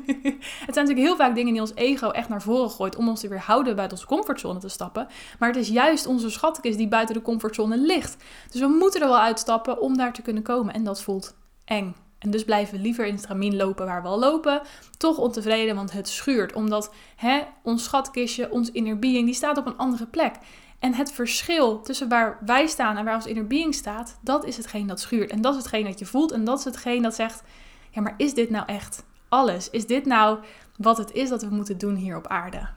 het 0.66 0.74
zijn 0.74 0.86
natuurlijk 0.86 0.98
heel 0.98 1.16
vaak 1.16 1.34
dingen 1.34 1.52
die 1.52 1.60
ons 1.60 1.74
ego 1.74 2.10
echt 2.10 2.28
naar 2.28 2.42
voren 2.42 2.70
gooit 2.70 2.96
om 2.96 3.08
ons 3.08 3.20
te 3.20 3.28
weerhouden 3.28 3.76
buiten 3.76 3.98
onze 3.98 4.08
comfortzone 4.08 4.58
te 4.58 4.68
stappen. 4.68 5.06
Maar 5.38 5.48
het 5.48 5.58
is 5.58 5.68
juist 5.68 6.06
onze 6.06 6.30
schatkist 6.30 6.78
die 6.78 6.88
buiten 6.88 7.14
de 7.14 7.22
comfortzone 7.22 7.78
ligt. 7.78 8.24
Dus 8.50 8.60
we 8.60 8.66
moeten 8.66 9.00
er 9.00 9.08
wel 9.08 9.18
uitstappen 9.18 9.80
om 9.80 9.96
daar 9.96 10.12
te 10.12 10.22
kunnen 10.22 10.42
komen. 10.42 10.74
En 10.74 10.84
dat 10.84 11.02
voelt 11.02 11.34
eng. 11.64 11.94
En 12.22 12.30
dus 12.30 12.44
blijven 12.44 12.76
we 12.76 12.82
liever 12.82 13.06
in 13.06 13.14
het 13.14 13.22
tramien 13.22 13.56
lopen 13.56 13.86
waar 13.86 14.02
we 14.02 14.08
al 14.08 14.18
lopen. 14.18 14.60
Toch 14.96 15.18
ontevreden, 15.18 15.74
want 15.74 15.92
het 15.92 16.08
schuurt. 16.08 16.52
Omdat 16.52 16.94
hè, 17.16 17.40
ons 17.62 17.84
schatkistje, 17.84 18.50
ons 18.50 18.70
inner 18.70 18.98
being, 18.98 19.24
die 19.24 19.34
staat 19.34 19.58
op 19.58 19.66
een 19.66 19.76
andere 19.76 20.06
plek. 20.06 20.34
En 20.78 20.94
het 20.94 21.12
verschil 21.12 21.80
tussen 21.80 22.08
waar 22.08 22.38
wij 22.44 22.66
staan 22.66 22.96
en 22.96 23.04
waar 23.04 23.14
ons 23.14 23.26
inner 23.26 23.46
being 23.46 23.74
staat, 23.74 24.18
dat 24.20 24.44
is 24.44 24.56
hetgeen 24.56 24.86
dat 24.86 25.00
schuurt. 25.00 25.30
En 25.30 25.40
dat 25.40 25.52
is 25.52 25.58
hetgeen 25.58 25.84
dat 25.84 25.98
je 25.98 26.06
voelt. 26.06 26.32
En 26.32 26.44
dat 26.44 26.58
is 26.58 26.64
hetgeen 26.64 27.02
dat 27.02 27.14
zegt, 27.14 27.42
ja, 27.90 28.00
maar 28.00 28.14
is 28.16 28.34
dit 28.34 28.50
nou 28.50 28.66
echt 28.66 29.04
alles? 29.28 29.70
Is 29.70 29.86
dit 29.86 30.06
nou 30.06 30.38
wat 30.76 30.98
het 30.98 31.12
is 31.12 31.28
dat 31.28 31.42
we 31.42 31.54
moeten 31.54 31.78
doen 31.78 31.94
hier 31.94 32.16
op 32.16 32.26
aarde? 32.26 32.68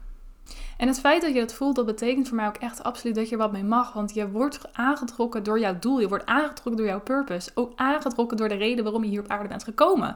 En 0.78 0.88
het 0.88 1.00
feit 1.00 1.22
dat 1.22 1.34
je 1.34 1.40
dat 1.40 1.54
voelt, 1.54 1.76
dat 1.76 1.86
betekent 1.86 2.28
voor 2.28 2.38
mij 2.38 2.48
ook 2.48 2.58
echt 2.58 2.84
absoluut 2.84 3.16
dat 3.16 3.30
je 3.30 3.38
wat 3.38 3.52
mee 3.52 3.64
mag. 3.64 3.94
Want 3.94 4.14
je 4.14 4.30
wordt 4.30 4.60
aangetrokken 4.74 5.44
door 5.44 5.60
jouw 5.60 5.80
doel. 5.80 6.00
Je 6.00 6.08
wordt 6.08 6.26
aangetrokken 6.26 6.76
door 6.76 6.86
jouw 6.86 7.02
purpose. 7.02 7.52
Ook 7.54 7.72
aangetrokken 7.76 8.38
door 8.38 8.50
de 8.50 8.56
reden 8.56 8.84
waarom 8.84 9.04
je 9.04 9.10
hier 9.10 9.20
op 9.20 9.30
aarde 9.30 9.48
bent 9.48 9.64
gekomen. 9.64 10.16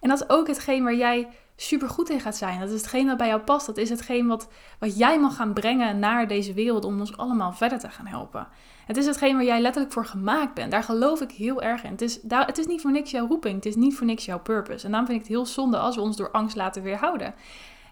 En 0.00 0.08
dat 0.08 0.20
is 0.20 0.28
ook 0.28 0.46
hetgeen 0.46 0.82
waar 0.82 0.94
jij 0.94 1.28
super 1.56 1.88
goed 1.88 2.10
in 2.10 2.20
gaat 2.20 2.36
zijn. 2.36 2.60
Dat 2.60 2.68
is 2.68 2.80
hetgeen 2.80 3.06
wat 3.06 3.16
bij 3.16 3.26
jou 3.26 3.40
past. 3.40 3.66
Dat 3.66 3.76
is 3.76 3.90
hetgeen 3.90 4.26
wat, 4.26 4.48
wat 4.78 4.98
jij 4.98 5.20
mag 5.20 5.36
gaan 5.36 5.52
brengen 5.52 5.98
naar 5.98 6.28
deze 6.28 6.52
wereld 6.52 6.84
om 6.84 7.00
ons 7.00 7.16
allemaal 7.16 7.52
verder 7.52 7.78
te 7.78 7.90
gaan 7.90 8.06
helpen. 8.06 8.48
Het 8.86 8.96
is 8.96 9.06
hetgeen 9.06 9.34
waar 9.34 9.44
jij 9.44 9.60
letterlijk 9.60 9.94
voor 9.94 10.06
gemaakt 10.06 10.54
bent. 10.54 10.70
Daar 10.70 10.82
geloof 10.82 11.20
ik 11.20 11.30
heel 11.30 11.62
erg 11.62 11.84
in. 11.84 11.90
Het 11.90 12.02
is, 12.02 12.18
het 12.28 12.58
is 12.58 12.66
niet 12.66 12.80
voor 12.80 12.90
niks 12.90 13.10
jouw 13.10 13.26
roeping. 13.26 13.54
Het 13.54 13.66
is 13.66 13.76
niet 13.76 13.96
voor 13.96 14.06
niks 14.06 14.24
jouw 14.24 14.40
purpose. 14.40 14.84
En 14.84 14.90
daarom 14.90 15.08
vind 15.08 15.20
ik 15.20 15.26
het 15.26 15.36
heel 15.36 15.46
zonde 15.46 15.78
als 15.78 15.96
we 15.96 16.02
ons 16.02 16.16
door 16.16 16.30
angst 16.30 16.56
laten 16.56 16.82
weerhouden. 16.82 17.34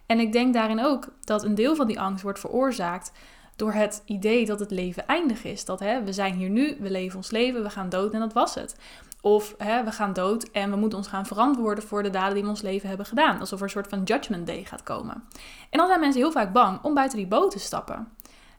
En 0.06 0.20
ik 0.20 0.32
denk 0.32 0.54
daarin 0.54 0.84
ook 0.84 1.08
dat 1.24 1.44
een 1.44 1.54
deel 1.54 1.74
van 1.74 1.86
die 1.86 2.00
angst 2.00 2.22
wordt 2.22 2.40
veroorzaakt 2.40 3.12
door 3.56 3.72
het 3.72 4.02
idee 4.04 4.46
dat 4.46 4.60
het 4.60 4.70
leven 4.70 5.06
eindig 5.06 5.44
is. 5.44 5.64
Dat 5.64 5.80
hè, 5.80 6.02
we 6.02 6.12
zijn 6.12 6.34
hier 6.34 6.50
nu, 6.50 6.76
we 6.80 6.90
leven 6.90 7.16
ons 7.16 7.30
leven, 7.30 7.62
we 7.62 7.70
gaan 7.70 7.88
dood 7.88 8.12
en 8.12 8.20
dat 8.20 8.32
was 8.32 8.54
het. 8.54 8.76
Of 9.20 9.54
hè, 9.58 9.84
we 9.84 9.92
gaan 9.92 10.12
dood 10.12 10.44
en 10.44 10.70
we 10.70 10.76
moeten 10.76 10.98
ons 10.98 11.08
gaan 11.08 11.26
verantwoorden 11.26 11.84
voor 11.84 12.02
de 12.02 12.10
daden 12.10 12.34
die 12.34 12.42
we 12.42 12.48
ons 12.48 12.62
leven 12.62 12.88
hebben 12.88 13.06
gedaan. 13.06 13.40
Alsof 13.40 13.58
er 13.58 13.64
een 13.64 13.70
soort 13.70 13.88
van 13.88 14.02
judgment 14.02 14.46
day 14.46 14.64
gaat 14.64 14.82
komen. 14.82 15.24
En 15.70 15.78
dan 15.78 15.86
zijn 15.86 16.00
mensen 16.00 16.20
heel 16.20 16.32
vaak 16.32 16.52
bang 16.52 16.82
om 16.82 16.94
buiten 16.94 17.18
die 17.18 17.26
boot 17.26 17.50
te 17.50 17.58
stappen. 17.58 18.08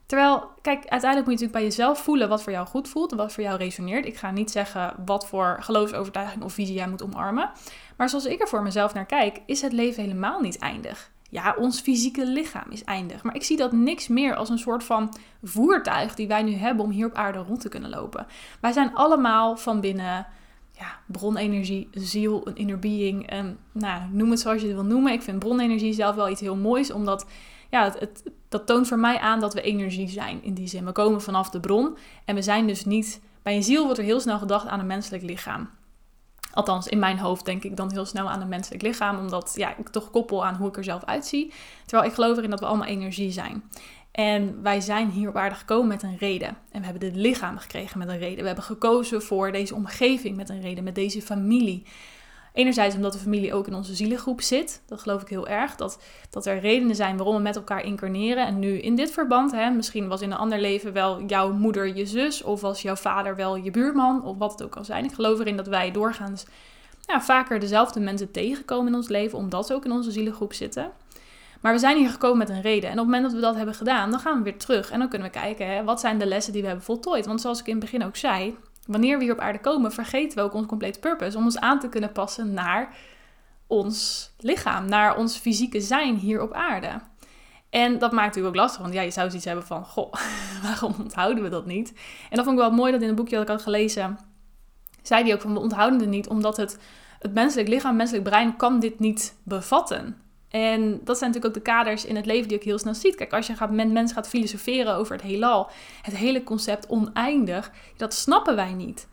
Terwijl, 0.06 0.38
kijk, 0.62 0.86
uiteindelijk 0.86 1.30
moet 1.30 1.38
je 1.38 1.44
natuurlijk 1.44 1.52
bij 1.52 1.62
jezelf 1.62 1.98
voelen 1.98 2.28
wat 2.28 2.42
voor 2.42 2.52
jou 2.52 2.66
goed 2.66 2.88
voelt 2.88 3.10
en 3.10 3.16
wat 3.16 3.32
voor 3.32 3.42
jou 3.42 3.58
resoneert. 3.58 4.06
Ik 4.06 4.16
ga 4.16 4.30
niet 4.30 4.50
zeggen 4.50 4.94
wat 5.04 5.26
voor 5.26 5.56
geloofsovertuiging 5.60 6.44
of 6.44 6.52
visie 6.52 6.74
jij 6.74 6.88
moet 6.88 7.02
omarmen. 7.02 7.50
Maar 7.96 8.08
zoals 8.08 8.24
ik 8.24 8.40
er 8.40 8.48
voor 8.48 8.62
mezelf 8.62 8.94
naar 8.94 9.06
kijk, 9.06 9.40
is 9.46 9.62
het 9.62 9.72
leven 9.72 10.02
helemaal 10.02 10.40
niet 10.40 10.58
eindig. 10.58 11.10
Ja, 11.30 11.54
ons 11.58 11.80
fysieke 11.80 12.26
lichaam 12.26 12.70
is 12.70 12.84
eindig. 12.84 13.22
Maar 13.22 13.34
ik 13.34 13.42
zie 13.42 13.56
dat 13.56 13.72
niks 13.72 14.08
meer 14.08 14.34
als 14.34 14.48
een 14.48 14.58
soort 14.58 14.84
van 14.84 15.14
voertuig 15.42 16.14
die 16.14 16.28
wij 16.28 16.42
nu 16.42 16.52
hebben 16.52 16.84
om 16.84 16.90
hier 16.90 17.06
op 17.06 17.14
aarde 17.14 17.38
rond 17.38 17.60
te 17.60 17.68
kunnen 17.68 17.90
lopen. 17.90 18.26
Wij 18.60 18.72
zijn 18.72 18.94
allemaal 18.94 19.56
van 19.56 19.80
binnen 19.80 20.26
ja, 20.72 20.98
bronenergie, 21.06 21.88
ziel, 21.90 22.46
een 22.46 22.56
inner 22.56 22.78
being. 22.78 23.26
En, 23.26 23.58
nou, 23.72 24.02
noem 24.10 24.30
het 24.30 24.40
zoals 24.40 24.60
je 24.60 24.66
het 24.66 24.76
wil 24.76 24.84
noemen. 24.84 25.12
Ik 25.12 25.22
vind 25.22 25.38
bronenergie 25.38 25.92
zelf 25.92 26.14
wel 26.14 26.28
iets 26.28 26.40
heel 26.40 26.56
moois, 26.56 26.92
omdat 26.92 27.26
ja, 27.70 27.94
het, 27.98 28.22
dat 28.48 28.66
toont 28.66 28.88
voor 28.88 28.98
mij 28.98 29.18
aan 29.18 29.40
dat 29.40 29.54
we 29.54 29.60
energie 29.60 30.08
zijn 30.08 30.42
in 30.42 30.54
die 30.54 30.68
zin. 30.68 30.84
We 30.84 30.92
komen 30.92 31.22
vanaf 31.22 31.50
de 31.50 31.60
bron 31.60 31.96
en 32.24 32.34
we 32.34 32.42
zijn 32.42 32.66
dus 32.66 32.84
niet. 32.84 33.20
Bij 33.42 33.56
een 33.56 33.62
ziel 33.62 33.84
wordt 33.84 33.98
er 33.98 34.04
heel 34.04 34.20
snel 34.20 34.38
gedacht 34.38 34.66
aan 34.66 34.80
een 34.80 34.86
menselijk 34.86 35.22
lichaam. 35.22 35.70
Althans, 36.52 36.86
in 36.86 36.98
mijn 36.98 37.18
hoofd 37.18 37.44
denk 37.44 37.64
ik 37.64 37.76
dan 37.76 37.92
heel 37.92 38.04
snel 38.04 38.30
aan 38.30 38.40
een 38.40 38.48
menselijk 38.48 38.82
lichaam, 38.82 39.18
omdat 39.18 39.52
ja, 39.56 39.76
ik 39.76 39.88
toch 39.88 40.10
koppel 40.10 40.44
aan 40.44 40.54
hoe 40.54 40.68
ik 40.68 40.76
er 40.76 40.84
zelf 40.84 41.04
uitzie. 41.04 41.52
Terwijl 41.86 42.08
ik 42.08 42.14
geloof 42.14 42.36
erin 42.36 42.50
dat 42.50 42.60
we 42.60 42.66
allemaal 42.66 42.86
energie 42.86 43.30
zijn. 43.30 43.62
En 44.10 44.62
wij 44.62 44.80
zijn 44.80 45.10
hier 45.10 45.28
op 45.28 45.36
gekomen 45.52 45.88
met 45.88 46.02
een 46.02 46.16
reden. 46.16 46.48
En 46.48 46.78
we 46.80 46.84
hebben 46.86 47.00
dit 47.00 47.16
lichaam 47.16 47.58
gekregen 47.58 47.98
met 47.98 48.08
een 48.08 48.18
reden. 48.18 48.40
We 48.40 48.46
hebben 48.46 48.64
gekozen 48.64 49.22
voor 49.22 49.52
deze 49.52 49.74
omgeving 49.74 50.36
met 50.36 50.48
een 50.48 50.60
reden, 50.60 50.84
met 50.84 50.94
deze 50.94 51.22
familie. 51.22 51.82
Enerzijds 52.58 52.94
omdat 52.94 53.12
de 53.12 53.18
familie 53.18 53.54
ook 53.54 53.66
in 53.66 53.74
onze 53.74 53.94
zielengroep 53.94 54.40
zit. 54.40 54.82
Dat 54.86 55.00
geloof 55.00 55.22
ik 55.22 55.28
heel 55.28 55.48
erg. 55.48 55.76
Dat, 55.76 55.98
dat 56.30 56.46
er 56.46 56.58
redenen 56.58 56.96
zijn 56.96 57.16
waarom 57.16 57.36
we 57.36 57.42
met 57.42 57.56
elkaar 57.56 57.84
incarneren. 57.84 58.46
En 58.46 58.58
nu 58.58 58.78
in 58.78 58.94
dit 58.94 59.10
verband, 59.10 59.52
hè, 59.52 59.70
misschien 59.70 60.08
was 60.08 60.20
in 60.20 60.30
een 60.30 60.38
ander 60.38 60.60
leven 60.60 60.92
wel 60.92 61.22
jouw 61.22 61.52
moeder 61.52 61.96
je 61.96 62.06
zus. 62.06 62.42
Of 62.42 62.60
was 62.60 62.82
jouw 62.82 62.96
vader 62.96 63.36
wel 63.36 63.56
je 63.56 63.70
buurman. 63.70 64.24
Of 64.24 64.36
wat 64.38 64.52
het 64.52 64.62
ook 64.62 64.70
kan 64.70 64.84
zijn. 64.84 65.04
Ik 65.04 65.12
geloof 65.12 65.40
erin 65.40 65.56
dat 65.56 65.66
wij 65.66 65.90
doorgaans 65.90 66.46
ja, 67.00 67.20
vaker 67.20 67.58
dezelfde 67.60 68.00
mensen 68.00 68.30
tegenkomen 68.30 68.86
in 68.86 68.94
ons 68.94 69.08
leven, 69.08 69.38
omdat 69.38 69.66
ze 69.66 69.74
ook 69.74 69.84
in 69.84 69.92
onze 69.92 70.10
zielengroep 70.10 70.52
zitten. 70.52 70.90
Maar 71.60 71.72
we 71.72 71.78
zijn 71.78 71.96
hier 71.96 72.10
gekomen 72.10 72.38
met 72.38 72.48
een 72.48 72.62
reden. 72.62 72.90
En 72.90 72.98
op 72.98 73.04
het 73.06 73.14
moment 73.14 73.22
dat 73.22 73.32
we 73.32 73.40
dat 73.40 73.56
hebben 73.56 73.74
gedaan, 73.74 74.10
dan 74.10 74.20
gaan 74.20 74.38
we 74.38 74.42
weer 74.42 74.58
terug. 74.58 74.90
En 74.90 74.98
dan 74.98 75.08
kunnen 75.08 75.28
we 75.32 75.38
kijken, 75.38 75.66
hè, 75.66 75.84
wat 75.84 76.00
zijn 76.00 76.18
de 76.18 76.26
lessen 76.26 76.52
die 76.52 76.62
we 76.62 76.68
hebben 76.68 76.86
voltooid? 76.86 77.26
Want 77.26 77.40
zoals 77.40 77.60
ik 77.60 77.66
in 77.66 77.72
het 77.72 77.82
begin 77.84 78.04
ook 78.04 78.16
zei, 78.16 78.56
wanneer 78.88 79.18
we 79.18 79.24
hier 79.24 79.32
op 79.32 79.38
aarde 79.38 79.60
komen, 79.60 79.92
vergeten 79.92 80.38
we 80.38 80.44
ook 80.44 80.54
ons 80.54 80.66
complete 80.66 80.98
purpose. 80.98 81.36
Om 81.36 81.44
ons 81.44 81.58
aan 81.58 81.80
te 81.80 81.88
kunnen 81.88 82.12
passen 82.12 82.52
naar 82.52 82.96
ons 83.66 84.30
lichaam, 84.38 84.88
naar 84.88 85.16
ons 85.16 85.36
fysieke 85.36 85.80
zijn 85.80 86.16
hier 86.16 86.42
op 86.42 86.52
aarde. 86.52 87.00
En 87.70 87.98
dat 87.98 88.12
maakt 88.12 88.26
natuurlijk 88.26 88.54
ook 88.54 88.60
lastig, 88.62 88.80
want 88.80 88.94
ja, 88.94 89.02
je 89.02 89.10
zou 89.10 89.26
zoiets 89.26 89.46
hebben 89.46 89.66
van, 89.66 89.84
goh, 89.84 90.12
waarom 90.62 90.94
onthouden 90.98 91.42
we 91.42 91.48
dat 91.48 91.66
niet? 91.66 91.88
En 92.30 92.36
dat 92.36 92.44
vond 92.44 92.58
ik 92.58 92.64
wel 92.64 92.72
mooi 92.72 92.92
dat 92.92 93.02
in 93.02 93.08
een 93.08 93.14
boekje 93.14 93.34
dat 93.34 93.44
ik 93.44 93.50
had 93.50 93.62
gelezen, 93.62 94.18
zei 95.02 95.22
hij 95.22 95.34
ook 95.34 95.40
van, 95.40 95.52
we 95.52 95.60
onthouden 95.60 96.00
het 96.00 96.08
niet, 96.08 96.28
omdat 96.28 96.56
het, 96.56 96.78
het 97.18 97.34
menselijk 97.34 97.68
lichaam, 97.68 97.88
het 97.88 97.96
menselijk 97.96 98.24
brein 98.24 98.56
kan 98.56 98.80
dit 98.80 98.98
niet 98.98 99.36
bevatten. 99.42 100.16
En 100.50 101.00
dat 101.04 101.18
zijn 101.18 101.30
natuurlijk 101.30 101.56
ook 101.56 101.64
de 101.64 101.70
kaders 101.70 102.04
in 102.04 102.16
het 102.16 102.26
leven 102.26 102.48
die 102.48 102.56
ik 102.56 102.64
heel 102.64 102.78
snel 102.78 102.94
ziet. 102.94 103.14
Kijk, 103.14 103.32
als 103.32 103.46
je 103.46 103.54
gaat, 103.54 103.70
met 103.70 103.92
mensen 103.92 104.16
gaat 104.16 104.28
filosoferen 104.28 104.94
over 104.94 105.12
het 105.12 105.24
heelal, 105.24 105.70
het 106.02 106.16
hele 106.16 106.42
concept 106.42 106.86
oneindig, 106.88 107.70
dat 107.96 108.14
snappen 108.14 108.56
wij 108.56 108.72
niet. 108.72 109.08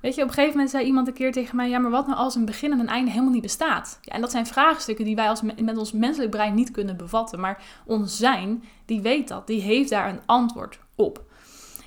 Weet 0.00 0.14
je, 0.14 0.22
op 0.22 0.28
een 0.28 0.34
gegeven 0.34 0.56
moment 0.56 0.70
zei 0.70 0.84
iemand 0.84 1.06
een 1.06 1.14
keer 1.14 1.32
tegen 1.32 1.56
mij: 1.56 1.68
Ja, 1.68 1.78
maar 1.78 1.90
wat 1.90 2.06
nou 2.06 2.18
als 2.18 2.34
een 2.34 2.44
begin 2.44 2.72
en 2.72 2.78
een 2.78 2.88
einde 2.88 3.10
helemaal 3.10 3.32
niet 3.32 3.42
bestaat? 3.42 3.98
Ja, 4.02 4.12
en 4.12 4.20
dat 4.20 4.30
zijn 4.30 4.46
vraagstukken 4.46 5.04
die 5.04 5.16
wij 5.16 5.28
als, 5.28 5.42
met 5.42 5.76
ons 5.76 5.92
menselijk 5.92 6.30
brein 6.30 6.54
niet 6.54 6.70
kunnen 6.70 6.96
bevatten. 6.96 7.40
Maar 7.40 7.62
ons 7.86 8.16
zijn, 8.16 8.64
die 8.84 9.00
weet 9.00 9.28
dat, 9.28 9.46
die 9.46 9.60
heeft 9.60 9.90
daar 9.90 10.08
een 10.08 10.20
antwoord 10.26 10.78
op. 10.94 11.22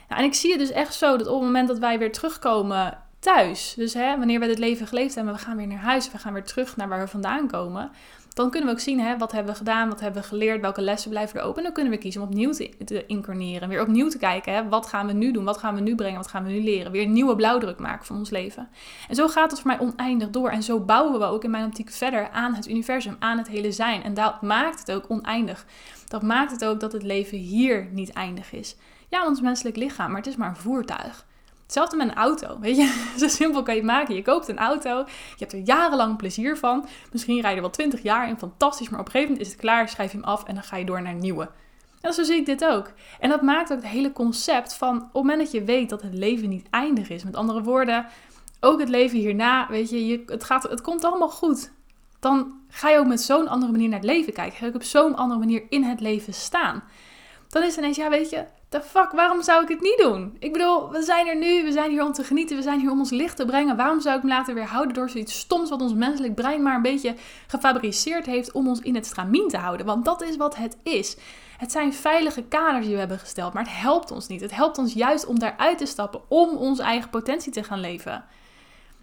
Nou, 0.10 0.22
en 0.22 0.27
ik 0.27 0.34
zie 0.34 0.50
het 0.50 0.60
dus 0.60 0.72
echt 0.72 0.93
zo 0.93 1.17
dat 1.17 1.27
op 1.27 1.34
het 1.34 1.43
moment 1.43 1.67
dat 1.67 1.79
wij 1.79 2.00
weer 2.00 2.12
terugkomen 2.12 2.98
thuis, 3.20 3.74
dus 3.77 3.93
hè, 3.93 4.17
wanneer 4.17 4.39
we 4.39 4.48
dit 4.48 4.60
leven 4.60 4.88
geleefd 4.88 5.15
hebben, 5.15 5.34
we 5.34 5.39
gaan 5.39 5.58
weer 5.58 5.67
naar 5.67 5.77
huis, 5.77 6.12
we 6.12 6.17
gaan 6.17 6.34
weer 6.34 6.43
terug 6.43 6.75
naar 6.75 6.88
waar 6.88 7.00
we 7.00 7.08
vandaan 7.08 7.48
komen, 7.48 7.91
dan 8.34 8.50
kunnen 8.50 8.70
we 8.70 8.76
ook 8.76 8.82
zien, 8.82 9.00
hè, 9.00 9.18
wat 9.18 9.32
hebben 9.32 9.52
we 9.52 9.58
gedaan, 9.58 9.90
wat 9.90 10.00
hebben 10.00 10.22
we 10.22 10.28
geleerd, 10.28 10.62
welke 10.62 10.82
lessen 10.82 11.10
blijven 11.10 11.40
er 11.40 11.46
open. 11.46 11.58
En 11.58 11.64
dan 11.64 11.74
kunnen 11.74 11.92
we 11.94 11.98
kiezen 11.98 12.22
om 12.22 12.28
opnieuw 12.28 12.52
te, 12.52 13.06
incarneren, 13.08 13.70
weer 13.70 13.82
opnieuw 13.82 14.10
te 14.10 14.18
kijken, 14.18 14.54
hè, 14.54 14.70
wat 14.70 14.86
gaan 14.86 15.08
we 15.08 15.14
nu 15.14 15.32
doen, 15.32 15.44
wat 15.44 15.58
gaan 15.58 15.76
we 15.76 15.82
nu 15.82 15.96
brengen, 15.96 16.18
wat 16.18 16.28
gaan 16.28 16.44
we 16.44 16.52
nu 16.52 16.64
leren. 16.64 16.92
Weer 16.92 17.04
een 17.04 17.14
nieuwe 17.14 17.36
blauwdruk 17.36 17.80
maken 17.80 18.06
van 18.06 18.18
ons 18.18 18.30
leven. 18.30 18.70
En 19.08 19.16
zo 19.16 19.28
gaat 19.28 19.52
het 19.52 19.60
voor 19.60 19.72
mij 19.72 19.80
oneindig 19.80 20.30
door. 20.30 20.50
En 20.50 20.64
zo 20.64 20.80
bouwen 20.80 21.20
we 21.20 21.26
ook 21.26 21.44
in 21.44 21.52
mijn 21.52 21.66
optiek 21.66 21.90
verder 21.90 22.30
aan 22.30 22.54
het 22.54 22.70
universum, 22.70 23.16
aan 23.20 23.38
het 23.38 23.48
hele 23.48 23.72
zijn. 23.72 24.04
En 24.04 24.14
dat 24.14 24.42
maakt 24.42 24.80
het 24.80 24.92
ook 24.92 25.06
oneindig. 25.08 25.66
Dat 26.08 26.22
maakt 26.22 26.52
het 26.52 26.66
ook 26.66 26.80
dat 26.80 26.92
het 26.92 27.04
leven 27.04 27.38
hier 27.38 27.88
niet 27.92 28.12
eindig 28.14 28.54
is. 28.54 28.76
Ja, 29.10 29.26
ons 29.26 29.42
menselijk 29.42 29.76
lichaam, 29.76 30.08
maar 30.08 30.22
het 30.22 30.30
is 30.30 30.36
maar 30.36 30.50
een 30.50 30.56
voertuig. 30.56 31.26
Hetzelfde 31.72 31.98
met 31.98 32.08
een 32.08 32.24
auto, 32.24 32.60
weet 32.60 32.78
je. 32.78 33.04
Zo 33.20 33.28
simpel 33.28 33.63
kan 33.63 33.74
je 33.74 33.80
het 33.80 33.90
maken. 33.90 34.16
Je 34.16 34.22
koopt 34.22 34.48
een 34.48 34.58
auto, 34.58 34.98
je 34.98 35.36
hebt 35.38 35.54
er 35.54 35.60
jarenlang 35.60 36.18
plezier 36.18 36.58
van. 36.58 36.86
Misschien 37.12 37.42
rij 37.42 37.56
je 37.56 37.62
wel 37.62 37.70
twintig 37.70 38.04
jaar 38.04 38.28
in, 38.28 38.38
fantastisch. 38.38 38.90
Maar 38.90 39.00
op 39.00 39.06
een 39.06 39.12
gegeven 39.12 39.34
moment 39.34 39.48
is 39.48 39.54
het 39.54 39.62
klaar, 39.63 39.90
schrijf 39.90 40.12
je 40.12 40.18
hem 40.18 40.28
af 40.28 40.44
en 40.44 40.54
dan 40.54 40.63
ga 40.63 40.78
je 40.78 40.86
door 40.86 41.01
naar 41.01 41.12
een 41.12 41.20
nieuwe. 41.20 41.50
En 42.01 42.13
zo 42.13 42.24
zie 42.24 42.36
ik 42.36 42.46
dit 42.46 42.66
ook. 42.66 42.92
En 43.20 43.30
dat 43.30 43.42
maakt 43.42 43.72
ook 43.72 43.82
het 43.82 43.88
hele 43.88 44.12
concept 44.12 44.74
van 44.74 44.96
op 44.98 45.04
het 45.04 45.13
moment 45.13 45.40
dat 45.40 45.51
je 45.51 45.63
weet 45.63 45.90
dat 45.90 46.01
het 46.01 46.13
leven 46.13 46.50
niet 46.50 46.68
eindig 46.70 47.10
is. 47.10 47.24
Met 47.24 47.36
andere 47.36 47.63
woorden, 47.63 48.06
ook 48.60 48.80
het 48.80 48.90
leven 48.90 49.18
hierna, 49.18 49.68
weet 49.70 49.90
je, 49.90 50.08
je 50.08 50.24
het, 50.25 50.44
gaat, 50.44 50.63
het 50.63 50.82
komt 50.82 51.04
allemaal 51.04 51.30
goed. 51.30 51.72
Dan 52.20 52.54
ga 52.70 52.90
je 52.90 52.98
ook 52.98 53.08
met 53.08 53.22
zo'n 53.22 53.48
andere 53.48 53.72
manier 53.72 53.90
naar 53.90 54.00
het 54.00 54.08
leven 54.08 54.34
kijken. 54.34 54.58
Ga 54.58 54.68
ook 54.68 54.75
op 54.75 54.84
zo'n 54.84 55.16
andere 55.16 55.40
manier 55.40 55.63
in 55.70 55.84
het 55.84 56.00
leven 56.00 56.34
staan. 56.34 56.84
Dan 57.51 57.63
is 57.63 57.67
het 57.67 57.77
ineens, 57.77 57.98
ja 57.98 58.10
weet 58.10 58.29
je, 58.29 58.46
the 58.70 58.81
fuck, 58.81 59.12
waarom 59.12 59.43
zou 59.43 59.63
ik 59.63 59.70
het 59.70 59.81
niet 59.81 59.98
doen? 59.98 60.36
Ik 60.39 60.51
bedoel, 60.51 60.91
we 60.91 61.01
zijn 61.01 61.27
er 61.27 61.36
nu, 61.36 61.63
we 61.63 61.72
zijn 61.72 61.91
hier 61.91 62.03
om 62.03 62.12
te 62.12 62.24
genieten, 62.24 62.55
we 62.55 62.62
zijn 62.62 62.79
hier 62.79 62.91
om 62.91 63.00
ons 63.00 63.10
licht 63.10 63.36
te 63.36 63.46
brengen. 63.46 63.75
Waarom 63.75 64.01
zou 64.01 64.17
ik 64.17 64.24
me 64.24 64.29
laten 64.29 64.55
weerhouden 64.55 64.93
door 64.93 65.10
zoiets 65.10 65.39
stoms 65.39 65.70
wat 65.70 65.81
ons 65.81 65.93
menselijk 65.93 66.36
brein 66.36 66.62
maar 66.62 66.75
een 66.75 66.81
beetje 66.81 67.15
gefabriceerd 67.48 68.25
heeft 68.25 68.51
om 68.51 68.67
ons 68.67 68.79
in 68.79 68.96
het 68.96 69.05
stramien 69.05 69.48
te 69.48 69.58
houden? 69.58 69.86
Want 69.86 70.05
dat 70.05 70.22
is 70.22 70.38
wat 70.38 70.55
het 70.55 70.77
is. 70.84 71.17
Het 71.58 71.72
zijn 71.72 71.93
veilige 71.93 72.43
kaders 72.43 72.86
die 72.86 72.93
we 72.93 73.00
hebben 73.00 73.20
gesteld, 73.20 73.53
maar 73.53 73.63
het 73.63 73.75
helpt 73.75 74.12
ons 74.12 74.27
niet. 74.27 74.41
Het 74.41 74.55
helpt 74.55 74.77
ons 74.77 74.93
juist 74.93 75.25
om 75.25 75.39
daaruit 75.39 75.77
te 75.77 75.86
stappen, 75.86 76.22
om 76.27 76.50
onze 76.50 76.84
eigen 76.84 77.10
potentie 77.10 77.51
te 77.51 77.63
gaan 77.63 77.79
leven. 77.79 78.24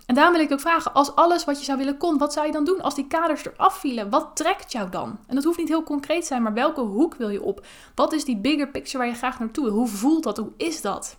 En 0.08 0.14
daarom 0.14 0.34
wil 0.34 0.44
ik 0.44 0.52
ook 0.52 0.60
vragen, 0.60 0.94
als 0.94 1.14
alles 1.14 1.44
wat 1.44 1.58
je 1.58 1.64
zou 1.64 1.78
willen 1.78 1.96
kon, 1.96 2.18
wat 2.18 2.32
zou 2.32 2.46
je 2.46 2.52
dan 2.52 2.64
doen? 2.64 2.80
Als 2.80 2.94
die 2.94 3.06
kaders 3.06 3.44
eraf 3.44 3.78
vielen, 3.78 4.10
wat 4.10 4.36
trekt 4.36 4.72
jou 4.72 4.90
dan? 4.90 5.18
En 5.26 5.34
dat 5.34 5.44
hoeft 5.44 5.58
niet 5.58 5.68
heel 5.68 5.82
concreet 5.82 6.20
te 6.20 6.26
zijn, 6.26 6.42
maar 6.42 6.52
welke 6.52 6.80
hoek 6.80 7.14
wil 7.14 7.28
je 7.28 7.42
op? 7.42 7.66
Wat 7.94 8.12
is 8.12 8.24
die 8.24 8.36
bigger 8.36 8.68
picture 8.68 8.98
waar 8.98 9.06
je 9.06 9.14
graag 9.14 9.38
naartoe 9.38 9.64
wil? 9.64 9.72
Hoe 9.74 9.88
voelt 9.88 10.22
dat? 10.22 10.36
Hoe 10.36 10.52
is 10.56 10.80
dat? 10.80 11.16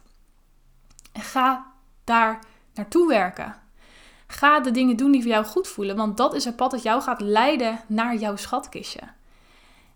En 1.12 1.22
ga 1.22 1.72
daar 2.04 2.40
naartoe 2.74 3.08
werken. 3.08 3.56
Ga 4.28 4.60
de 4.60 4.72
dingen 4.72 4.98
doen 4.98 5.12
die 5.12 5.22
voor 5.22 5.32
jou 5.32 5.46
goed 5.46 5.68
voelen, 5.68 5.96
want 5.96 6.18
dat 6.18 6.34
is 6.34 6.46
het 6.46 6.56
pad 6.56 6.72
dat 6.72 6.84
jou 6.84 7.02
gaat 7.02 7.22
leiden 7.22 7.80
naar 7.88 8.16
jouw 8.16 8.36
schatkistje. 8.36 9.02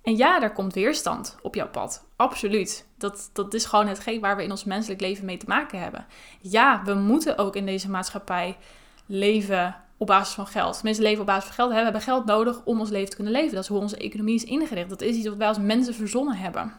En 0.03 0.17
ja, 0.17 0.41
er 0.41 0.51
komt 0.51 0.73
weerstand 0.73 1.37
op 1.41 1.55
jouw 1.55 1.69
pad. 1.69 2.05
Absoluut. 2.15 2.87
Dat, 2.97 3.29
dat 3.33 3.53
is 3.53 3.65
gewoon 3.65 3.87
hetgeen 3.87 4.19
waar 4.19 4.35
we 4.35 4.43
in 4.43 4.51
ons 4.51 4.63
menselijk 4.63 5.01
leven 5.01 5.25
mee 5.25 5.37
te 5.37 5.45
maken 5.47 5.79
hebben. 5.79 6.05
Ja, 6.41 6.81
we 6.85 6.93
moeten 6.93 7.37
ook 7.37 7.55
in 7.55 7.65
deze 7.65 7.89
maatschappij 7.89 8.57
leven 9.05 9.75
op 9.97 10.07
basis 10.07 10.33
van 10.33 10.47
geld. 10.47 10.73
Tenminste, 10.73 11.03
leven 11.03 11.19
op 11.19 11.25
basis 11.25 11.45
van 11.45 11.53
geld. 11.53 11.69
We 11.69 11.75
hebben 11.75 12.01
geld 12.01 12.25
nodig 12.25 12.61
om 12.65 12.79
ons 12.79 12.89
leven 12.89 13.09
te 13.09 13.15
kunnen 13.15 13.33
leven. 13.33 13.53
Dat 13.53 13.63
is 13.63 13.69
hoe 13.69 13.79
onze 13.79 13.97
economie 13.97 14.35
is 14.35 14.43
ingericht. 14.43 14.89
Dat 14.89 15.01
is 15.01 15.15
iets 15.15 15.27
wat 15.27 15.37
wij 15.37 15.47
als 15.47 15.59
mensen 15.59 15.93
verzonnen 15.93 16.35
hebben. 16.35 16.73